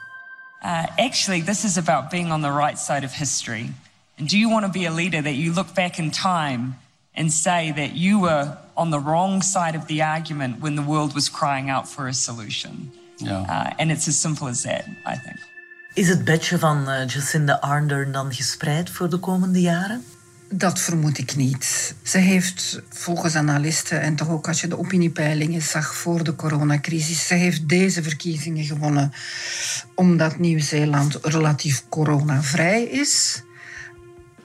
Uh, 0.62 0.87
actually, 0.96 1.42
this 1.42 1.64
is 1.64 1.76
about 1.76 2.08
being 2.08 2.32
on 2.32 2.42
the 2.42 2.52
right 2.52 2.78
side 2.78 3.04
of 3.04 3.12
history. 3.12 3.72
And 4.18 4.28
do 4.28 4.37
you 4.37 4.50
want 4.50 4.64
to 4.64 4.70
be 4.80 4.88
a 4.88 4.92
leader 4.92 5.22
that 5.22 5.34
you 5.34 5.52
look 5.52 5.74
back 5.74 5.98
in 5.98 6.11
time 6.11 6.76
and 7.14 7.32
say 7.32 7.72
that 7.72 7.96
you 7.96 8.20
were 8.20 8.56
on 8.74 8.90
the 8.90 9.00
wrong 9.00 9.42
side 9.42 9.76
of 9.78 9.87
the 9.87 10.02
argument 10.02 10.61
when 10.61 10.74
the 10.74 10.82
world 10.82 11.14
was 11.14 11.28
crying 11.28 11.70
out 11.70 11.88
for 11.88 12.08
a 12.08 12.12
solution? 12.12 12.92
Yeah. 13.18 13.42
Uh, 13.42 13.70
and 13.76 13.90
it's 13.90 14.09
as 14.09 14.20
simple 14.20 14.48
as 14.48 14.62
that, 14.62 14.85
I 15.07 15.20
think. 15.24 15.38
Is 15.94 16.09
het 16.09 16.24
bedje 16.24 16.59
van 16.59 16.88
uh, 16.88 17.07
Jacinda 17.07 17.54
Ardern 17.54 18.12
dan 18.12 18.35
gespreid 18.35 18.90
voor 18.90 19.11
de 19.11 19.18
komende 19.18 19.61
jaren? 19.61 20.04
Dat 20.50 20.81
vermoed 20.81 21.18
ik 21.18 21.37
niet. 21.37 21.94
Ze 22.02 22.18
heeft 22.18 22.83
volgens 22.88 23.35
analisten 23.35 24.00
en 24.00 24.16
toch 24.16 24.28
ook 24.28 24.48
als 24.48 24.61
je 24.61 24.68
de 24.68 24.78
opiniepeilingen 24.78 25.62
zag 25.62 25.94
voor 25.94 26.24
de 26.24 26.37
coronacrisis, 26.37 27.26
ze 27.26 27.35
heeft 27.35 27.68
deze 27.68 28.02
verkiezingen 28.02 28.64
gewonnen 28.64 29.12
omdat 29.94 30.38
Nieuw-Zeeland 30.38 31.18
relatief 31.22 31.85
coronavrij 31.88 32.83
is. 32.83 33.42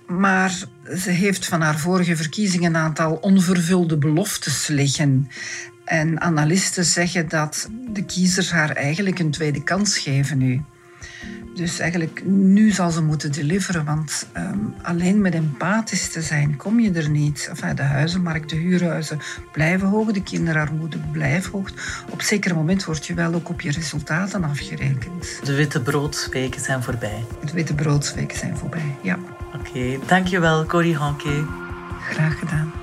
Maar 0.08 0.66
ze 0.98 1.10
heeft 1.10 1.46
van 1.46 1.62
haar 1.62 1.80
vorige 1.80 2.16
verkiezingen 2.16 2.76
een 2.76 2.82
aantal 2.82 3.14
onvervulde 3.14 3.98
beloftes 3.98 4.68
liggen. 4.68 5.30
En 5.86 6.22
analisten 6.22 6.86
zeggen 6.86 7.30
dat 7.30 7.70
de 7.90 8.06
kiezers 8.06 8.52
haar 8.52 8.70
eigenlijk 8.70 9.20
een 9.20 9.32
tweede 9.32 9.64
kans 9.64 9.98
geven 9.98 10.38
nu. 10.38 10.62
Dus 11.56 11.80
eigenlijk 11.80 12.26
nu 12.26 12.72
zal 12.72 12.92
ze 12.92 13.02
moeten 13.02 13.32
deliveren, 13.32 13.86
want 13.86 14.28
um, 14.38 14.74
alleen 14.82 15.22
met 15.22 15.34
empathisch 15.34 16.10
te 16.10 16.22
zijn 16.22 16.56
kom 16.56 16.80
je 16.80 16.92
er 16.92 17.10
niet. 17.10 17.48
Enfin, 17.50 17.76
de 17.76 17.82
huizenmarkt, 17.82 18.50
de 18.50 18.56
huurhuizen 18.56 19.20
blijven 19.52 19.88
hoog, 19.88 20.12
de 20.12 20.24
kinderarmoede 20.24 20.98
blijft 21.12 21.46
hoog. 21.46 21.70
Op 22.12 22.20
een 22.20 22.26
zeker 22.26 22.56
moment 22.56 22.86
word 22.86 23.06
je 23.06 23.14
wel 23.14 23.34
ook 23.34 23.50
op 23.50 23.62
je 23.62 23.72
resultaten 23.72 24.44
afgerekend. 24.44 25.40
De 25.44 25.56
witte 25.56 25.82
broodsweken 25.82 26.62
zijn 26.62 26.84
voorbij. 26.84 27.24
De 27.46 27.54
witte 27.54 27.74
broodsweken 27.74 28.38
zijn 28.38 28.58
voorbij, 28.58 28.96
ja. 29.02 29.20
Oké, 29.56 29.70
okay, 29.70 30.00
dankjewel 30.08 30.66
Corrie 30.66 30.96
Hanke. 30.96 31.46
Graag 32.10 32.40
gedaan. 32.40 32.83